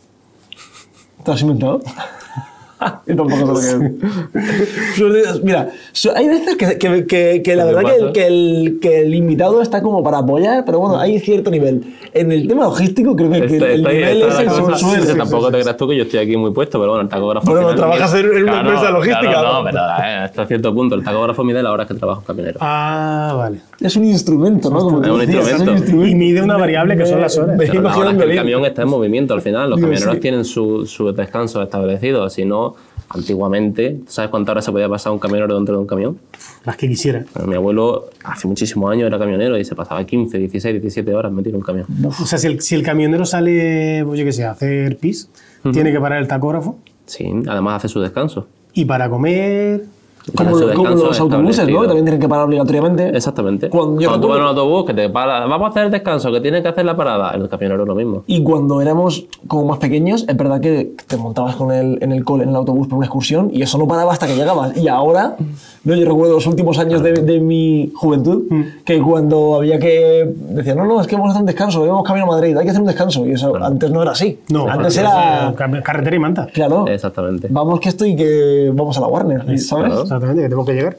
[1.25, 1.83] ¿Te has inventado?
[3.07, 5.43] Yo tampoco sé lo que es.
[5.45, 9.03] Mira, so- hay veces que, que- que- que la ¿Qué verdad que el, el, que
[9.03, 11.83] el invitado está como para apoyar, pero bueno, hay cierto nivel.
[12.13, 15.07] En el tema logístico creo que, que Esta- el nivel esta es es el.
[15.07, 17.47] Sí, Tampoco te creas tú que yo estoy aquí muy puesto, pero bueno, el tacógrafo.
[17.51, 19.59] Bueno, al final- trabajas en- en una empresa logística, claro, ¿no?
[19.59, 20.95] no, pero eh, hasta cierto punto.
[20.95, 22.59] El tacógrafo mide la hora que trabaja un camionero.
[22.61, 23.61] Ah, vale.
[23.81, 24.79] Es un instrumento, ¿no?
[24.81, 26.07] Como Es un decías, instrumento.
[26.07, 27.57] Y mide una variable que son las horas.
[27.57, 29.71] Me Pero la hora es un que el camión está en movimiento al final.
[29.71, 30.21] Los Digo, camioneros sí.
[30.21, 32.29] tienen su, su descanso establecido.
[32.29, 32.75] Si no,
[33.11, 36.19] antiguamente, ¿sabes cuántas horas se podía pasar un camionero dentro de un camión?
[36.65, 37.25] Las que quisiera.
[37.35, 41.33] Bueno, mi abuelo hace muchísimos años era camionero y se pasaba 15, 16, 17 horas
[41.33, 41.87] metido en un camión.
[42.05, 45.29] O sea, si el, si el camionero sale, pues yo qué sé, a hacer pis,
[45.73, 46.79] tiene que parar el tacógrafo.
[47.07, 48.47] Sí, además hace su descanso.
[48.73, 49.85] Y para comer.
[50.37, 51.81] Como, Su lo- como los autobuses, ¿no?
[51.81, 53.09] Que también tienen que parar obligatoriamente.
[53.17, 53.69] Exactamente.
[53.71, 55.91] Cuando yo Cuando tú vas en un autobús que te para, vamos a hacer el
[55.91, 57.33] descanso, que tienes que hacer la parada.
[57.35, 58.23] En el camionero es lo mismo.
[58.27, 62.25] Y cuando éramos como más pequeños, es verdad que te montabas con el, en el
[62.25, 64.77] cole, en el autobús por una excursión y eso no paraba hasta que llegabas.
[64.77, 65.37] Y ahora,
[65.85, 68.43] no, yo recuerdo los últimos años de, de mi juventud,
[68.85, 70.31] que cuando había que...
[70.51, 72.65] Decían, no, no, es que vamos a hacer un descanso, vamos camino a Madrid, hay
[72.65, 73.27] que hacer un descanso.
[73.27, 74.39] Y eso antes no era así.
[74.51, 75.53] No, antes era...
[75.57, 76.47] car- carretera y manta.
[76.53, 76.87] Claro.
[76.87, 77.49] Exactamente.
[77.51, 79.85] Vamos que estoy que vamos a la Warner, ¿sabes?
[79.93, 80.05] claro.
[80.23, 80.97] Exactamente, que tengo que llegar.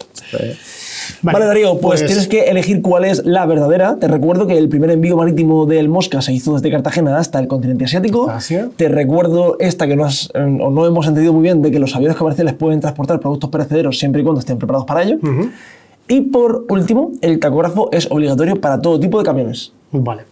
[1.24, 3.98] Vale, Darío, pues, tienes que elegir cuál es la verdadera.
[4.00, 7.48] Te recuerdo que el primer envío marítimo del Mosca se hizo desde Cartagena hasta el
[7.48, 8.30] continente asiático.
[8.30, 8.70] Asia.
[8.76, 11.80] Te recuerdo esta que no, has- eh, o no hemos entendido muy bien de que
[11.80, 15.18] los aviones comerciales pueden transportar productos perecederos siempre y cuando estén preparados para ello.
[16.08, 19.72] Y por último, el tacógrafo es obligatorio para todo tipo de camiones.
[19.92, 20.24] Vale.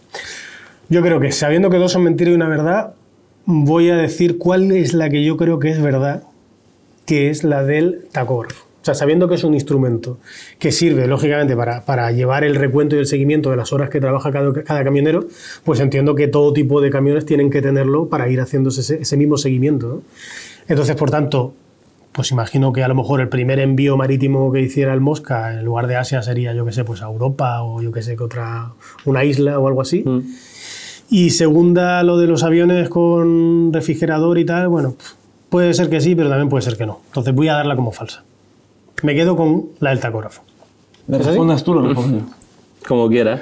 [0.88, 2.94] Yo creo que sabiendo que dos son mentira y una verdad,
[3.44, 6.22] voy a decir cuál es la que yo creo que es verdad,
[7.06, 8.64] que es la del tacógrafo.
[8.80, 10.18] O sea, sabiendo que es un instrumento
[10.58, 14.00] que sirve, lógicamente, para, para llevar el recuento y el seguimiento de las horas que
[14.00, 15.26] trabaja cada, cada camionero,
[15.64, 19.16] pues entiendo que todo tipo de camiones tienen que tenerlo para ir haciéndose ese, ese
[19.18, 19.88] mismo seguimiento.
[19.88, 20.02] ¿no?
[20.66, 21.52] Entonces, por tanto,
[22.12, 25.64] pues imagino que a lo mejor el primer envío marítimo que hiciera el Mosca en
[25.64, 28.24] lugar de Asia sería, yo qué sé, pues a Europa o yo qué sé, que
[28.24, 28.72] otra,
[29.04, 30.02] una isla o algo así.
[30.04, 30.20] Mm.
[31.10, 34.94] Y segunda, lo de los aviones con refrigerador y tal, bueno,
[35.48, 37.00] puede ser que sí, pero también puede ser que no.
[37.06, 38.24] Entonces voy a darla como falsa.
[39.02, 40.42] Me quedo con la del tacógrafo.
[41.08, 41.28] ¿Le ¿Es así?
[41.30, 42.24] respondas tú o lo respondo
[42.86, 43.40] como quieras.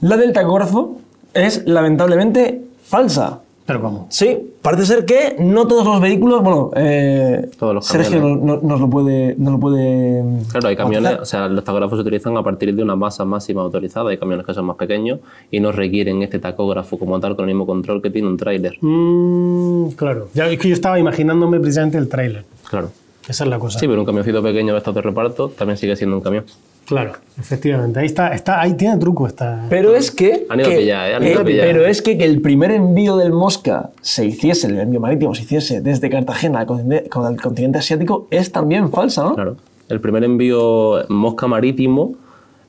[0.00, 0.98] La del tacógrafo
[1.34, 3.40] es lamentablemente falsa.
[3.66, 4.06] Pero ¿cómo?
[4.08, 8.42] Sí, parece ser que no todos los vehículos, bueno, eh, Todos los Sergio camiones.
[8.42, 10.24] no- no- nos lo puede, nos lo puede.
[10.50, 13.60] Claro, hay camiones, o sea, los tacógrafos se utilizan a partir de una masa máxima
[13.60, 14.08] autorizada.
[14.08, 15.20] Hay camiones que son más pequeños
[15.50, 18.78] y no requieren este tacógrafo como tal con el mismo control que tiene un tráiler.
[18.80, 20.28] Mm, claro.
[20.32, 22.44] Ya es que yo estaba imaginándome precisamente el tráiler.
[22.70, 22.90] Claro.
[23.28, 23.78] Esa es la cosa.
[23.78, 26.44] Sí, pero un camioncito pequeño de estos de reparto también sigue siendo un camión.
[26.86, 28.00] Claro, efectivamente.
[28.00, 29.66] Ahí está, está, ahí tiene truco esta.
[29.68, 30.46] Pero es que.
[30.48, 31.66] Han ido a que- pillar, eh, han ido a eh, pillar.
[31.66, 35.42] Pero es que, que el primer envío del Mosca se hiciese, el envío marítimo se
[35.42, 39.34] hiciese desde Cartagena al continente, con el continente asiático, es también falsa, ¿no?
[39.34, 39.56] Claro.
[39.90, 42.14] El primer envío Mosca Marítimo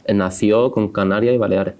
[0.06, 1.76] eh, nació con Canarias y Baleares.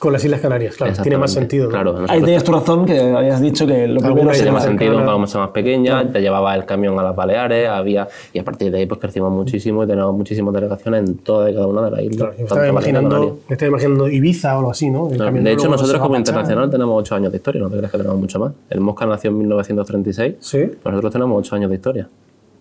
[0.00, 0.94] Con las Islas Canarias, claro.
[1.02, 1.64] Tiene más sentido.
[1.66, 1.70] ¿no?
[1.70, 5.16] Claro, Ahí tenías tu razón, que habías dicho que lo primero Tiene más sentido, una
[5.18, 8.86] más pequeña, te llevaba el camión a las Baleares, había, y a partir de ahí
[8.86, 12.16] pues crecimos muchísimo y tenemos muchísimas delegaciones en toda y cada una de las islas.
[12.16, 15.10] Claro, me estaba, imaginando, me estaba imaginando Ibiza o algo así, ¿no?
[15.10, 17.76] El No, camión de hecho, nosotros como internacional tenemos 8 años de historia, no te
[17.76, 18.52] creas que tenemos mucho más.
[18.70, 20.60] El Mosca nació en 1936, Sí.
[20.82, 22.08] nosotros tenemos 8 años de historia.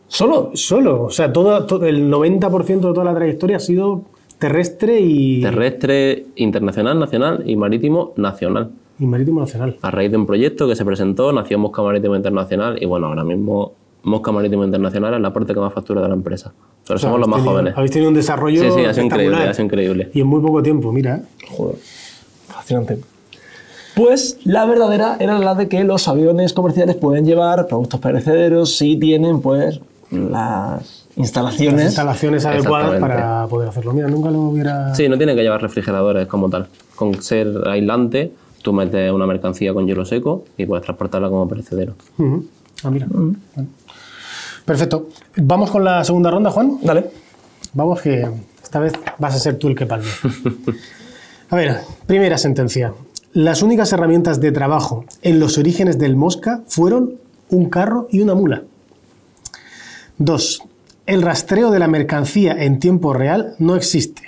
[0.09, 0.51] Solo.
[0.55, 4.01] Solo, o sea, todo, todo- el 90% de toda la trayectoria ha sido
[4.39, 8.69] terrestre y, Terrestre, internacional, nacional y marítimo nacional.
[8.97, 9.75] y marítimo nacional.
[9.81, 13.23] A raíz de un proyecto que se presentó, nació Mosca Marítimo Internacional y bueno, ahora
[13.23, 13.73] mismo
[14.03, 16.51] Mosca Marítimo Internacional es la parte que más factura de la empresa.
[16.87, 17.73] Pero O sea, somos los más tenido- jóvenes.
[17.77, 20.09] Habéis tenido un desarrollo Sí, sí, ha sido increíble, ha sido increíble.
[20.13, 21.17] Y en muy poco tiempo, mira.
[21.17, 21.45] ¿eh?
[21.51, 21.75] Joder.
[22.47, 22.97] Fascinante.
[23.95, 28.95] Pues la verdadera era la de que los aviones comerciales pueden llevar productos perecederos si
[28.97, 31.75] tienen pues las instalaciones.
[31.75, 33.93] Las instalaciones adecuadas para poder hacerlo.
[33.93, 34.95] Mira, nunca lo hubiera...
[34.95, 36.67] Sí, no tiene que llevar refrigeradores como tal.
[36.95, 41.95] Con ser aislante, tú metes una mercancía con hielo seco y puedes transportarla como perecedero.
[42.83, 43.07] Ah, mira.
[43.09, 43.35] Bueno.
[44.65, 45.09] Perfecto.
[45.35, 46.79] Vamos con la segunda ronda, Juan.
[46.81, 47.05] Dale.
[47.73, 48.27] Vamos que
[48.63, 50.07] esta vez vas a ser tú el que palme.
[51.49, 52.93] A ver, primera sentencia.
[53.33, 57.15] Las únicas herramientas de trabajo en los orígenes del Mosca fueron
[57.49, 58.63] un carro y una mula.
[60.17, 60.61] Dos.
[61.09, 64.21] El rastreo de la mercancía en tiempo real no existe.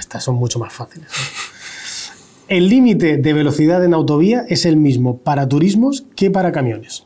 [0.00, 1.08] Estas son mucho más fáciles.
[2.48, 7.04] El límite de velocidad en autovía es el mismo para turismos que para camiones.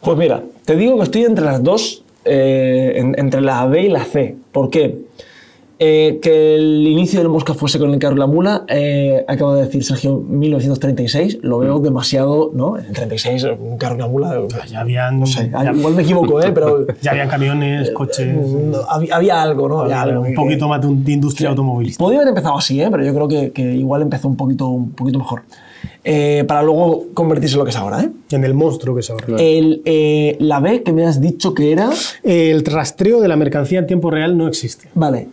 [0.00, 3.88] Pues mira, te digo que estoy entre las dos, eh, en- entre la B y
[3.88, 4.34] la C.
[4.50, 5.02] ¿Por qué?
[5.80, 9.54] Eh, que el inicio del Mosca fuese con el carro y la mula, eh, acaba
[9.54, 12.76] de decir Sergio 1936, lo veo demasiado, ¿no?
[12.76, 14.42] En el 36, un carro y una mula.
[14.68, 16.50] Ya habían, No sé, ya, igual me equivoco, ¿eh?
[16.52, 18.26] pero ya habían camiones, coches.
[18.36, 19.80] no, había, había algo, ¿no?
[19.82, 22.02] Había algo un poquito más de, un- de industria automovilística.
[22.02, 22.88] Podría haber empezado así, ¿eh?
[22.90, 25.42] pero yo creo que, que igual empezó un poquito, un poquito mejor.
[26.02, 28.02] Eh, para luego convertirse en lo que es ahora.
[28.02, 28.10] ¿eh?
[28.30, 29.26] En el monstruo que es ahora.
[29.38, 31.90] El, eh, la B que me has dicho que era.
[32.24, 34.88] El rastreo de la mercancía en tiempo real no existe.
[34.94, 35.28] Vale.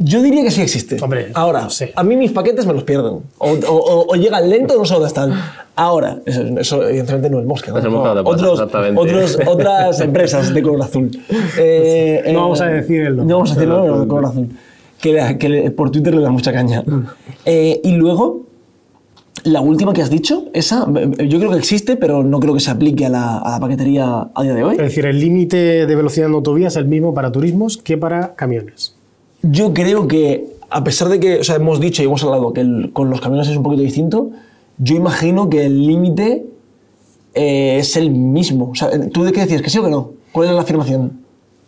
[0.00, 0.96] Yo diría que sí existe.
[1.02, 1.92] Hombre, Ahora, no sé.
[1.96, 3.14] a mí mis paquetes me los pierden.
[3.38, 5.32] O, o- o- o llegan lento o no sé dónde están.
[5.74, 7.72] Ahora, eso, eso evidentemente no es Mosca.
[7.72, 7.78] ¿no?
[7.78, 9.00] Es el Mosca, no te pasa, Otros- exactamente.
[9.00, 11.10] otros- otras empresas de color azul.
[11.58, 13.26] Eh, No vamos a decir el nombre.
[13.26, 14.48] No vamos a decir el nombre, pero de color azul.
[15.00, 16.84] Que, le- que le- por Twitter le da mucha caña.
[17.44, 18.46] Eh, y luego,
[19.44, 22.70] la última que has dicho, esa, yo creo que existe, pero no creo que se
[22.70, 24.72] aplique a la, a la paquetería a día de hoy.
[24.76, 28.34] Es decir, el límite de velocidad en autovía es el mismo para turismos que para
[28.36, 28.94] camiones.
[29.42, 32.60] Yo creo que, a pesar de que, o sea, hemos dicho y hemos hablado que
[32.60, 34.30] el- con los camiones es un poquito distinto,
[34.78, 36.46] yo imagino que el límite
[37.34, 38.70] eh, es el mismo.
[38.70, 39.62] O sea, ¿tú de qué decías?
[39.62, 40.10] ¿Que sí o que no?
[40.32, 41.20] ¿Cuál es la afirmación?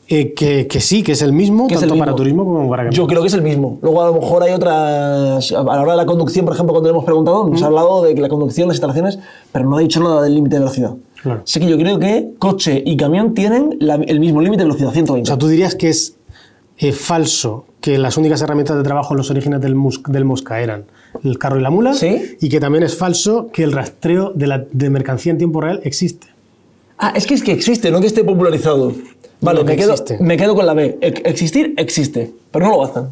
[0.09, 2.17] Eh, que, que sí, que es el mismo, tanto el para mismo.
[2.17, 2.97] turismo como para camiones.
[2.97, 3.79] Yo creo que es el mismo.
[3.81, 5.53] Luego, a lo mejor hay otras.
[5.53, 8.03] A la hora de la conducción, por ejemplo, cuando le hemos preguntado, nos ha hablado
[8.03, 9.21] de que la conducción, las instalaciones,
[9.53, 10.95] pero no ha dicho nada del límite de velocidad.
[11.23, 11.43] Claro.
[11.45, 14.89] Así que yo creo que coche y camión tienen la- el mismo límite de velocidad,
[14.89, 15.29] O 120.
[15.29, 16.17] sea, tú dirías que es
[16.81, 20.61] eh, falso que las únicas herramientas de trabajo en los orígenes del, mus- del Mosca
[20.61, 20.85] eran
[21.25, 22.37] el carro y la mula, Sí.
[22.41, 25.81] y que también es falso que el rastreo de, la, de mercancía en tiempo real
[25.85, 26.27] existe.
[26.99, 28.93] Ah, es que es que existe, no que esté popularizado.
[29.41, 30.19] Vale, No, que me quedo, existe.
[30.23, 30.99] me quedo con la B.
[31.01, 33.05] Ex- Existir, existe, pero no lo hacen.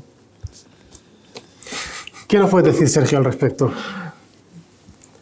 [2.27, 3.73] ¿Qué nos puedes decir, Sergio, al respecto?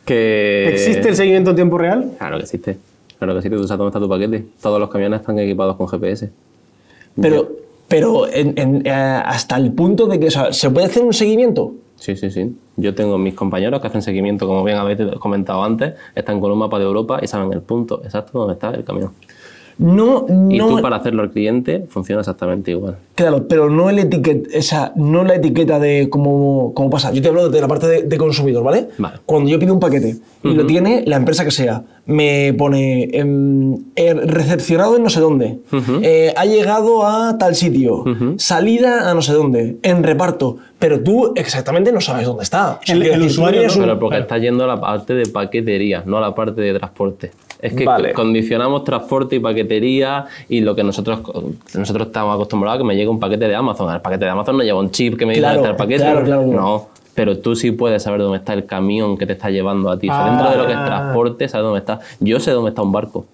[0.04, 0.68] Que...
[0.72, 2.12] ¿Existe el seguimiento en tiempo real?
[2.18, 2.78] Claro que existe.
[3.18, 3.56] Claro que existe.
[3.56, 4.44] Tú sabes dónde está tu paquete.
[4.60, 6.30] Todos los camiones están equipados con GPS.
[7.20, 7.48] Pero,
[7.88, 11.72] pero en- en, eh, hasta el punto de que se puede hacer un seguimiento.
[11.96, 12.54] Sí, sí, sí.
[12.76, 16.58] Yo tengo mis compañeros que hacen seguimiento, como bien habéis comentado antes, están con un
[16.58, 19.12] mapa de Europa y saben el punto exacto donde está el camión.
[19.78, 22.96] No, Y no, tú para hacerlo al cliente funciona exactamente igual.
[23.14, 27.12] claro, pero no el etiquet, esa, no la etiqueta de cómo, cómo pasa.
[27.12, 28.88] Yo te hablo de la parte de, de consumidor, ¿vale?
[28.96, 29.18] Vale.
[29.26, 33.74] Cuando yo pido un paquete y lo tiene la empresa que sea, me pone em,
[33.96, 35.58] eh, recepcionado en no sé dónde,
[36.02, 38.04] eh, ha llegado a tal sitio,
[38.38, 42.78] salida a no sé dónde, en reparto, pero tú exactamente no sabes dónde está.
[42.82, 46.02] O sea, El- usuario no- un- Pero porque está yendo a la parte de paquetería,
[46.06, 47.30] no a la parte de transporte.
[47.66, 48.12] Es que Vale.
[48.12, 51.20] condicionamos transporte y paquetería y lo que nosotros
[51.74, 53.92] nosotros estamos acostumbrados a que me llegue un paquete de Amazon.
[53.94, 55.88] El paquete de Amazon no lleva un chip que me dice Claro, dónde está el
[55.88, 56.02] paquete.
[56.10, 56.60] claro, claro, claro.
[56.60, 59.98] No, pero tú sí puedes saber dónde está el camión que te está llevando a
[59.98, 60.08] ti.
[60.08, 60.84] O sea, dentro de lo que es Ah.
[60.86, 62.00] transporte, sabes dónde está.
[62.20, 63.26] Yo sé dónde está un barco.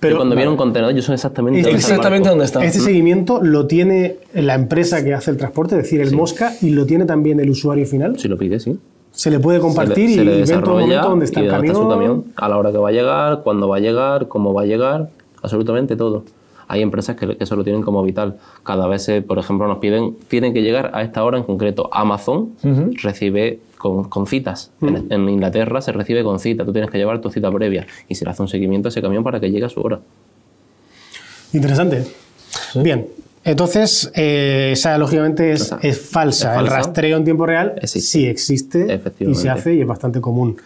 [0.00, 2.44] Pero- yo cuando viene un contenedor, yo sé exactamente Este dónde está el exactamente dónde
[2.44, 2.64] está.
[2.64, 6.70] Este seguimiento lo tiene la empresa que hace el transporte, es decir, el Mosca, y
[6.70, 8.18] lo tiene también el usuario final.
[8.18, 8.78] Si lo pides, sí.
[9.12, 11.44] Se le puede compartir se y le ver en todo desarrolla momento dónde está y
[11.44, 11.66] el camión.
[11.72, 14.54] está su camión, a la hora que va a llegar, cuándo va a llegar, cómo
[14.54, 15.10] va a llegar,
[15.42, 16.24] absolutamente todo.
[16.68, 18.38] Hay empresas que, que eso lo tienen como vital.
[18.62, 21.90] Cada vez, se, por ejemplo, nos piden, tienen que llegar a esta hora en concreto.
[21.92, 22.52] Amazon
[23.02, 24.70] recibe con, con citas.
[24.80, 26.64] En, en Inglaterra se recibe con cita.
[26.64, 29.02] Tú tienes que llevar tu cita previa y se le hace un seguimiento a ese
[29.02, 30.00] camión para que llegue a su hora.
[31.52, 32.06] Interesante.
[32.76, 33.06] Bien.
[33.44, 36.54] Entonces, eh, esa lógicamente es, falsa.
[36.54, 38.00] Es El rastreo en tiempo real Existe.
[38.00, 40.56] sí existe y se hace y es bastante común.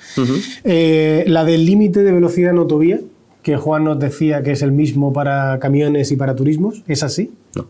[0.65, 3.01] Eh, la del límite de velocidad en autovía,
[3.43, 7.31] que Juan nos decía que es el mismo para camiones y para turismos, ¿es así?
[7.55, 7.67] No.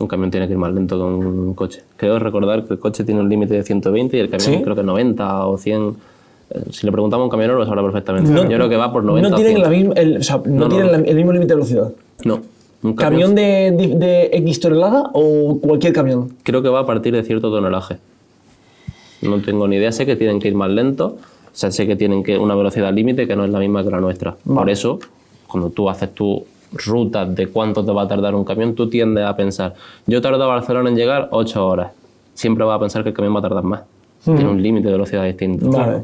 [0.00, 1.82] Un camión tiene que ir más lento que un coche.
[1.96, 4.62] Creo recordar que el coche tiene un límite de 120 y el camión ¿Sí?
[4.62, 5.94] creo que 90 o 100.
[6.50, 8.30] Eh, Si le preguntamos a un camionero lo sabrá perfectamente.
[8.30, 9.62] No- Yo creo que va por 90 No o tienen, 100.
[9.62, 10.68] la misma, el, o sea, no No, no.
[10.68, 11.92] tienen la- el mismo límite de velocidad.
[12.24, 12.40] No.
[12.82, 16.34] Un ¿Camión de, de- de X tonelada o cualquier camión?
[16.42, 17.98] Creo que va a partir de cierto tonelaje.
[19.20, 19.92] No tengo ni idea.
[19.92, 21.16] Sé que tienen que ir más lento.
[21.46, 23.90] O sea, sé que tienen que una velocidad límite que no es la misma que
[23.90, 24.34] la nuestra.
[24.44, 24.98] Por eso,
[25.46, 29.24] cuando tú haces tu ruta de cuánto te va a tardar un camión, tú tiendes
[29.26, 29.74] a pensar,
[30.06, 31.92] yo tardo a Barcelona en llegar 8 horas.
[32.34, 33.82] Siempre vas a pensar que el camión va a tardar más.
[34.24, 35.68] Tiene un límite de velocidad distinto.
[35.70, 36.02] Vale.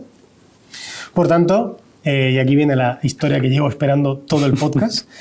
[1.14, 5.09] Por tanto, eh, y aquí viene la historia que llevo esperando todo el podcast.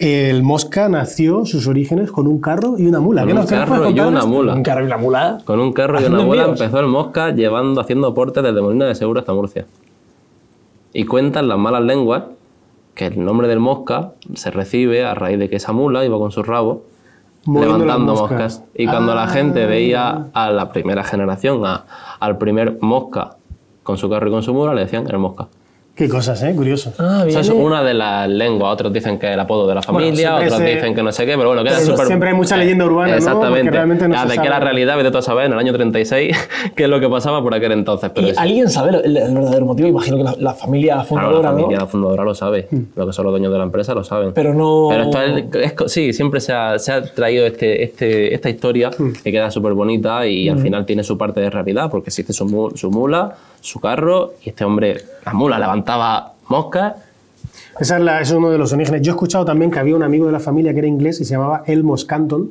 [0.00, 3.20] El Mosca nació sus orígenes con un carro y una mula.
[3.20, 4.54] Con ¿Qué un nos- carro y una mula.
[4.54, 5.38] Un carro y una mula.
[5.44, 6.48] Con un carro y una envíos.
[6.48, 9.66] empezó el Mosca llevando, haciendo portes desde Molina de Segura hasta Murcia.
[10.94, 12.22] Y cuentan las malas lenguas
[12.94, 16.30] que el nombre del Mosca se recibe a raíz de que esa mula iba con
[16.32, 16.82] su rabo
[17.44, 18.30] Moviendo levantando moscas.
[18.58, 18.64] moscas.
[18.74, 19.28] Y cuando la Ah.
[19.28, 21.84] gente veía a la primera generación, a-
[22.18, 23.36] al primer Mosca
[23.82, 25.48] con su carro y con su mula, le decían el Mosca.
[26.00, 26.54] Qué cosas, ¿eh?
[26.56, 26.94] Curioso.
[26.98, 28.72] Ah, Esa es una de las lenguas.
[28.72, 31.12] Otros dicen que es el apodo de la familia, siempre otros se- dicen que no
[31.12, 32.06] sé qué, pero bueno, queda Pero súper.
[32.06, 33.16] siempre hay mucha leyenda urbana, ¿no?
[33.18, 33.58] Exactamente.
[33.64, 35.58] Porque realmente no Ya, se de que la realidad, vete tú a saber, en el
[35.58, 36.34] año 36,
[36.74, 38.10] qué es lo que pasaba por aquel entonces.
[38.14, 39.88] Pero ¿Y alguien sabe el, el verdadero motivo?
[39.88, 41.86] Imagino que la, la familia claro, fundadora, la familia ¿no?
[41.86, 42.66] fundadora lo sabe.
[42.96, 44.32] Lo que son los dueños de la empresa lo saben.
[44.32, 44.88] Pero no...
[44.88, 45.20] Pero esto
[45.58, 48.90] es, es sí, siempre se ha, se ha traído este, este, esta historia
[49.22, 52.72] que queda súper bonita y al final tiene su parte de realidad porque existe su,
[52.74, 56.94] su mula, su carro y este hombre, la mula levantaba moscas.
[57.78, 59.02] Esa es la- es uno de los orígenes.
[59.02, 61.24] Yo he escuchado también que había un amigo de la familia que era inglés y
[61.24, 62.50] se llamaba Elmo Scanton.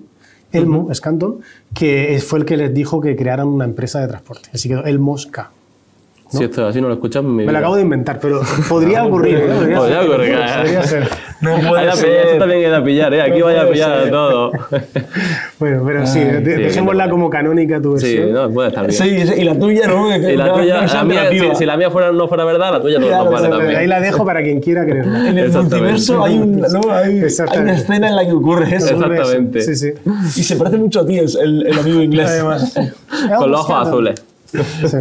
[0.52, 1.42] Elmo Scanton,
[1.76, 4.50] que fue el que les dijo que crearan una empresa de transporte.
[4.54, 5.16] Así que Elmo
[6.30, 6.38] Ska.
[6.38, 9.36] Si esto así no lo escuchas, mi Me lo acabo de inventar, pero podría ocurrir.
[9.38, 9.48] ¿eh?
[9.76, 10.10] Podría ser.
[10.10, 10.38] ocurrir, ¿eh?
[10.62, 11.10] Podría ser.
[11.42, 12.40] No Vaya puede a pillar, Esto ser.
[12.40, 13.22] también queda a pillar, ¿eh?
[13.22, 14.12] Aquí No vaya a pillar ser.
[14.12, 14.52] todo.
[15.60, 17.16] Bueno, pero sí, de- sí, dejémosla que no.
[17.16, 18.34] como canónica tu sí, versión.
[18.34, 18.98] no, puede estar bien.
[19.02, 20.16] Sí, sí, y la tuya, ¿no?
[20.16, 22.98] Y la tuya, la mía, si, si la mía fuera, no fuera verdad, la tuya
[23.00, 23.76] no, Claro, no vale también.
[23.76, 25.30] Ahí la dejo para quien quiera creerla.
[25.30, 26.82] En el multiverso hay, un, ¿no?
[26.94, 28.94] hay, hay una escena en la que ocurre eso.
[28.94, 29.62] Exactamente.
[29.62, 29.92] Sí, sí.
[30.38, 32.30] Y se parece mucho a ti el, el- el amigo inglés.
[32.30, 32.74] Además.
[33.38, 34.24] Con los ojos azules.
[34.52, 34.98] Sí.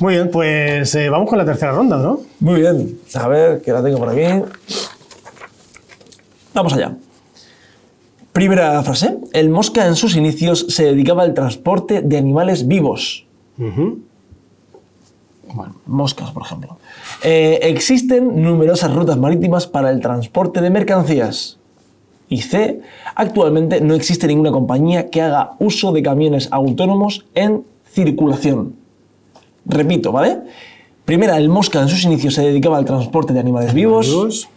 [0.00, 2.20] Muy bien, pues eh, vamos con la tercera ronda, ¿no?
[2.40, 2.98] Muy bien.
[3.14, 4.22] A ver, que la tengo por aquí.
[6.54, 6.94] Vamos allá.
[8.32, 9.18] Primera frase.
[9.32, 13.26] El Mosca en sus inicios se dedicaba al transporte de animales vivos.
[15.52, 16.78] Bueno, moscas, por ejemplo.
[17.22, 21.58] Eh, existen numerosas rutas marítimas para el transporte de mercancías.
[22.28, 22.80] Y C.
[23.16, 28.79] Actualmente no existe ninguna compañía que haga uso de camiones autónomos en circulación.
[29.66, 30.38] Repito, ¿vale?
[31.04, 34.06] Primera, el Mosca en sus inicios se dedicaba al transporte de animales vivos.
[34.08, 34.48] Amigos.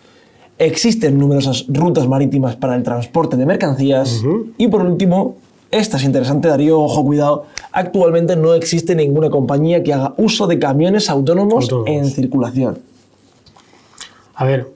[0.60, 4.24] Existen numerosas rutas marítimas para el transporte de mercancías.
[4.58, 5.36] Y por último,
[5.72, 7.46] esta es interesante, Darío, ojo, cuidado.
[7.72, 11.90] Actualmente no existe ninguna compañía que haga uso de camiones autónomos, Autónomos.
[11.90, 12.78] en circulación.
[14.36, 14.72] A ver,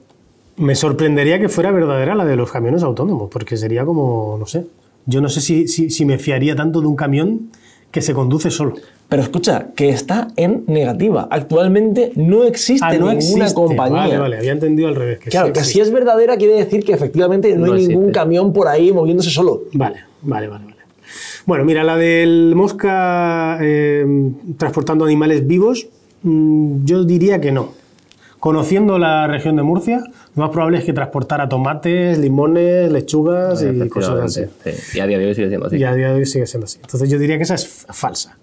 [0.56, 4.66] me sorprendería que fuera verdadera la de los camiones autónomos, porque sería como, no sé,
[5.06, 7.50] yo no sé si, si, si me fiaría tanto de un camión
[7.90, 8.74] que se conduce solo.
[9.08, 11.26] Pero escucha, que está en negativa.
[11.30, 13.14] Actualmente no existe Ah, no ninguna
[13.46, 13.54] existe.
[13.54, 14.00] compañía.
[14.02, 15.18] Vale, vale, había entendido al revés.
[15.18, 18.04] Que Claro, sí que si es verdadera quiere decir que efectivamente no, No hay ningún
[18.04, 18.12] existe.
[18.20, 19.62] camión por ahí moviéndose solo.
[19.72, 20.76] Vale, vale, vale, vale.
[21.46, 24.04] Bueno, mira, la del mosca eh,
[24.58, 25.88] transportando animales vivos,
[26.22, 27.72] mm, yo diría que no.
[28.38, 30.02] Conociendo la región de Murcia,
[30.36, 34.42] lo más probable es que transportara tomates, limones, lechugas y cosas así.
[34.64, 34.98] Sí.
[34.98, 35.76] Y a día de hoy sigue siendo así.
[35.76, 36.78] Y a día de hoy sigue siendo así.
[36.82, 38.36] Entonces yo diría que esa es falsa.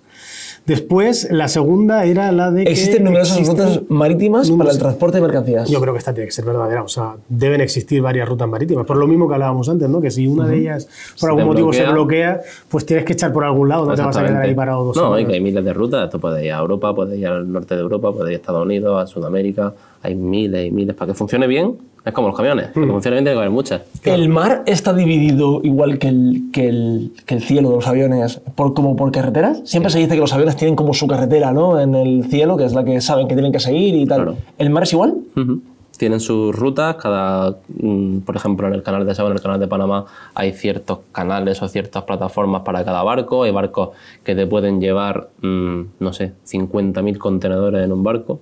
[0.66, 5.18] Después, la segunda era la de que Existen numerosas existen- rutas marítimas para el transporte
[5.18, 5.70] de mercancías.
[5.70, 6.82] Yo creo que esta tiene que ser verdadera.
[6.82, 8.84] O sea, deben existir varias rutas marítimas.
[8.88, 10.02] Por lo mismo que hablábamos antes, ¿no?
[10.02, 10.86] Que si una de ellas
[11.20, 11.94] por Se algún motivo se bloquea.
[11.94, 13.86] bloquea, pues tienes que echar por algún lado.
[13.86, 15.28] No te vas a quedar ahí parado dos No, y semanas.
[15.28, 16.06] que hay miles de rutas.
[16.06, 18.66] Esto puede ir a Europa, puede ir al norte de Europa, puede ir a Estados
[18.66, 19.72] Unidos, a Sudamérica.
[20.06, 20.96] Hay miles y miles.
[20.96, 22.70] Para que funcione bien, es como los camiones.
[22.70, 22.74] Mm.
[22.74, 23.82] Para que funcione bien tiene que haber muchas.
[24.04, 28.42] ¿El mar está dividido igual que el, que el, que el cielo de los aviones
[28.56, 29.62] por, como por carreteras?
[29.66, 31.80] Siempre se dice que los aviones tienen como su carretera ¿no?
[31.80, 34.24] en el cielo, que es la que saben que tienen que seguir y tal.
[34.24, 34.38] Claro.
[34.58, 35.16] ¿El mar es igual?
[35.98, 39.60] Tienen sus rutas, cada, mm, por ejemplo, en el canal de Saba, en el canal
[39.60, 43.44] de Panamá, hay ciertos canales o ciertas plataformas para cada barco.
[43.44, 43.90] Hay barcos
[44.24, 48.42] que te pueden llevar, mm, no sé, 50.000 contenedores en un barco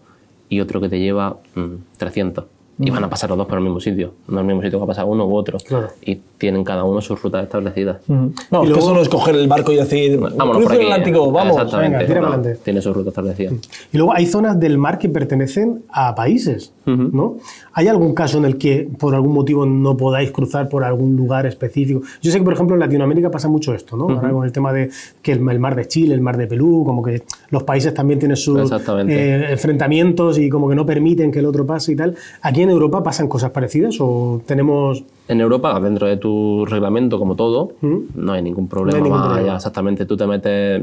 [0.54, 2.46] y otro que te lleva mm, 300.
[2.80, 4.14] Y van a pasar los dos por el mismo sitio.
[4.28, 5.60] No el mismo sitio que va a pasar uno u otro.
[5.60, 5.90] Claro.
[6.04, 7.98] Y tienen cada uno sus rutas establecidas.
[8.10, 10.70] No, Y es luego- que eso no es coger el barco y decir, Vámonos cruzo
[10.70, 10.82] por el.
[10.92, 11.54] Atlántico, vamos.
[11.56, 11.98] Exactamente.
[12.00, 12.58] Venga, tira No.
[12.64, 13.52] Tiene su ruta establecida.
[13.92, 17.38] Y luego hay zonas del mar que pertenecen a países, ¿no?
[17.76, 21.46] ¿Hay algún caso en el que por algún motivo no podáis cruzar por algún lugar
[21.46, 22.02] específico?
[22.22, 24.10] Yo sé que, por ejemplo, en Latinoamérica pasa mucho esto, ¿no?
[24.10, 24.90] Ahora con el tema de
[25.22, 28.20] que el, el mar de Chile, el mar de Perú, como que los países también
[28.20, 32.16] tienen sus eh, enfrentamientos y como que no permiten que el otro pase y tal.
[32.42, 35.04] ¿Aquí en Europa pasan cosas parecidas o tenemos...
[35.28, 39.00] En Europa, dentro de tu reglamento, como todo, no hay ningún problema.
[39.00, 39.48] ningún más problema.
[39.48, 39.56] allá.
[39.56, 40.82] exactamente, tú te metes,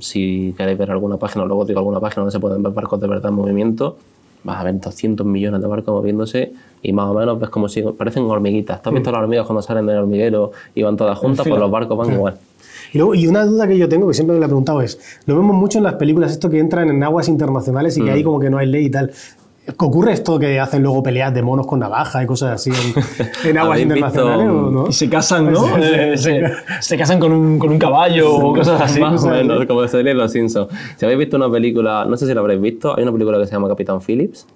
[0.00, 3.06] si queréis ver alguna página, luego digo alguna página donde se pueden ver barcos de
[3.06, 3.96] verdad en movimiento,
[4.44, 6.52] vas a ver 200 millones de barcos moviéndose
[6.82, 8.82] y más o menos ves como si parecen hormiguitas.
[8.82, 11.46] ¿Tú has visto las hormigas cuando salen del hormiguero y van todas juntas?
[11.46, 12.38] Pues los barcos van igual.
[12.92, 14.98] Y, luego, y una duda que yo tengo, que siempre me la he preguntado, es,
[15.26, 18.22] lo vemos mucho en las películas, esto que entran en aguas internacionales y que ahí
[18.22, 19.12] como que no hay ley y tal.
[19.78, 23.58] ¿Ocurre esto que hacen luego peleas de monos con navaja y cosas así en, en
[23.58, 24.88] aguas ¿Habéis visto, internacionales o no?
[24.88, 25.78] Y se casan, ¿no?
[25.78, 26.42] Eh, se,
[26.80, 29.00] se casan con un, con un caballo o cosas así.
[29.00, 30.68] Más o menos, como se en Los Simpsons.
[30.96, 33.46] Si habéis visto una película, no sé si la habréis visto, hay una película que
[33.46, 34.46] se llama Capitán Phillips,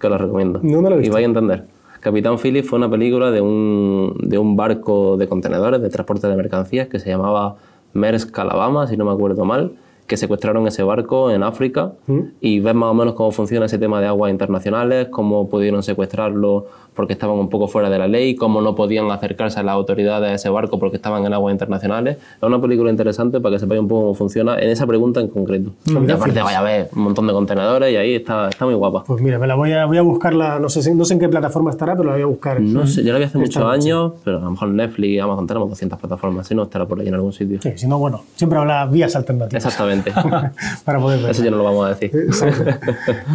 [0.00, 0.60] que os la recomiendo.
[0.62, 1.12] No, no la he visto.
[1.12, 1.64] Y vais a entender.
[2.00, 6.36] Capitán Phillips fue una película de un, de un barco de contenedores, de transporte de
[6.36, 7.56] mercancías, que se llamaba
[7.92, 9.72] Maersk Alabama, si no me acuerdo mal,
[10.06, 11.92] que secuestraron ese barco en África
[12.40, 16.66] y ves más o menos cómo funciona ese tema de aguas internacionales, cómo pudieron secuestrarlo
[16.94, 20.30] porque estaban un poco fuera de la ley, cómo no podían acercarse a las autoridades
[20.30, 22.16] de ese barco porque estaban en aguas internacionales.
[22.36, 25.28] Es una película interesante para que sepáis un poco cómo funciona en esa pregunta en
[25.28, 25.72] concreto.
[25.84, 29.04] Y aparte vaya a ver un montón de contenedores y ahí está, está muy guapa.
[29.06, 31.20] Pues mira, me la voy a, voy a buscarla, no sé, si- no sé en
[31.20, 32.60] qué plataforma estará, pero la voy a buscar.
[32.62, 35.68] No sé, yo la vi hace muchos años, pero a lo mejor Netflix, Amazon tenemos
[35.68, 37.60] 200 plataformas, si no estará por ahí en algún sitio.
[37.60, 39.95] Sí, si no, bueno, siempre habrá vías alternativas Exactamente.
[40.84, 41.30] para poder ver.
[41.30, 42.10] Eso ya no lo vamos a decir.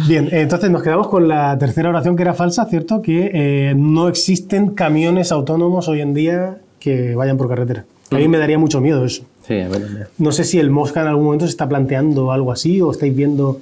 [0.08, 3.02] Bien, entonces nos quedamos con la tercera oración que era falsa, ¿cierto?
[3.02, 7.84] Que eh, no existen camiones autónomos hoy en día que vayan por carretera.
[8.10, 9.24] A mí me daría mucho miedo eso.
[9.46, 10.08] Sí, a ver.
[10.18, 13.16] No sé si el Mosca en algún momento se está planteando algo así o estáis
[13.16, 13.58] viendo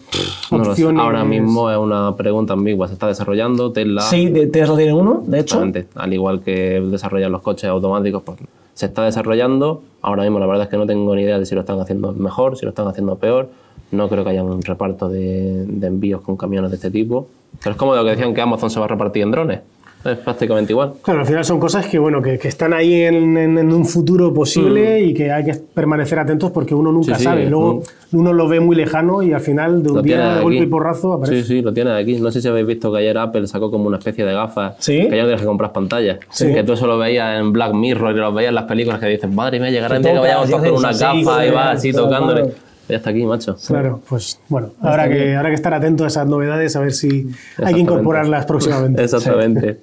[0.51, 0.71] No lo sé.
[0.73, 1.01] opciones.
[1.01, 2.89] Ahora mismo es una pregunta ambigua.
[2.89, 3.71] Se está desarrollando.
[3.73, 5.63] Tesla, Sí, Tesla tiene uno, de hecho.
[5.95, 8.39] Al igual que desarrollan los coches automáticos, pues
[8.81, 9.83] se está desarrollando.
[10.01, 12.15] Ahora mismo la verdad es que no tengo ni idea de si lo están haciendo
[12.15, 13.51] mejor, si lo están haciendo peor.
[13.91, 17.29] No creo que haya un reparto de, de envíos con camiones de este tipo.
[17.63, 19.61] Pero es como lo que decían que Amazon se va a repartir en drones.
[20.03, 20.93] Es prácticamente igual.
[21.03, 23.85] Claro, al final son cosas que, bueno, que, que están ahí en, en- en un
[23.85, 27.15] futuro posible y que hay que permanecer atentos porque uno nunca Mm.
[27.17, 27.51] Sí, sí, sabe.
[27.51, 27.83] Luego
[28.13, 30.67] uno lo ve muy lejano y al final de un Lo día de golpe y
[30.67, 31.43] porrazo aparece.
[31.43, 32.19] Sí, sí, lo tienes aquí.
[32.19, 34.95] No sé si habéis visto que ayer Apple sacó como una especie de gafas Sí.
[35.09, 36.19] que ya no tienes que comprar pantallas.
[36.31, 36.53] Sí.
[36.53, 39.07] Que tú eso lo veías en Black Mirror y lo veías en las películas que
[39.07, 41.55] dices, madre mía, llegará el día que vayamos con haces una así, gafa y sí,
[41.55, 42.41] vas así tocándole.
[42.43, 42.57] claro.
[42.91, 43.57] Ya está aquí, macho.
[43.67, 47.29] Claro, pues bueno, habrá que, habrá que estar atento a esas novedades, a ver si
[47.59, 49.03] hay que incorporarlas próximamente.
[49.05, 49.81] Exactamente.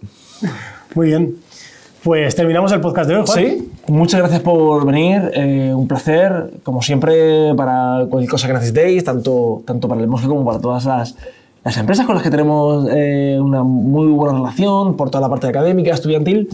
[0.94, 1.36] Muy bien.
[2.04, 3.40] Pues terminamos el podcast de hoy, Juan.
[3.40, 9.04] Sí, muchas gracias por venir, eh, un placer, como siempre, para cualquier cosa que necesitéis,
[9.04, 11.16] tanto, tanto para el Mosque como para todas las,
[11.68, 15.48] las empresas con las que tenemos eh, una muy buena relación, por toda la parte
[15.48, 16.48] académica, estudiantil.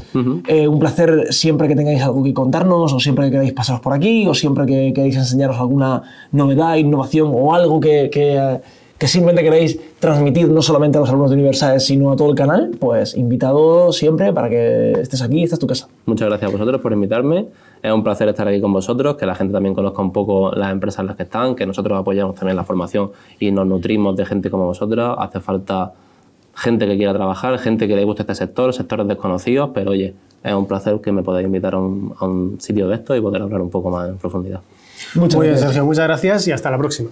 [0.48, 3.94] Eh, un placer siempre que tengáis algo que contarnos, o siempre que queráis pasaros por
[3.94, 6.02] aquí, o siempre que queréis enseñaros alguna
[6.32, 8.60] novedad, innovación o algo que, que,
[9.04, 12.36] que simplemente queréis transmitir no solamente a los alumnos de universidades, sino a todo el
[12.36, 15.90] canal, pues invitado siempre para que estés aquí, esta es tu casa.
[16.06, 17.48] Muchas gracias a vosotros por invitarme.
[17.82, 20.72] Es un placer estar aquí con vosotros, que la gente también conozca un poco las
[20.72, 24.26] empresas en las que están, que nosotros apoyamos también la formación y nos nutrimos de
[24.26, 25.18] gente como vosotros.
[25.20, 25.92] Hace falta
[26.56, 30.54] gente que quiera trabajar, gente que le guste este sector, sectores desconocidos, pero oye, es
[30.54, 33.42] un placer que me podáis invitar a un, a un sitio de esto y poder
[33.42, 34.62] hablar un poco más en profundidad.
[35.16, 35.72] Muchas Muy bien, gracias.
[35.72, 37.10] Sergio, muchas gracias y hasta la próxima.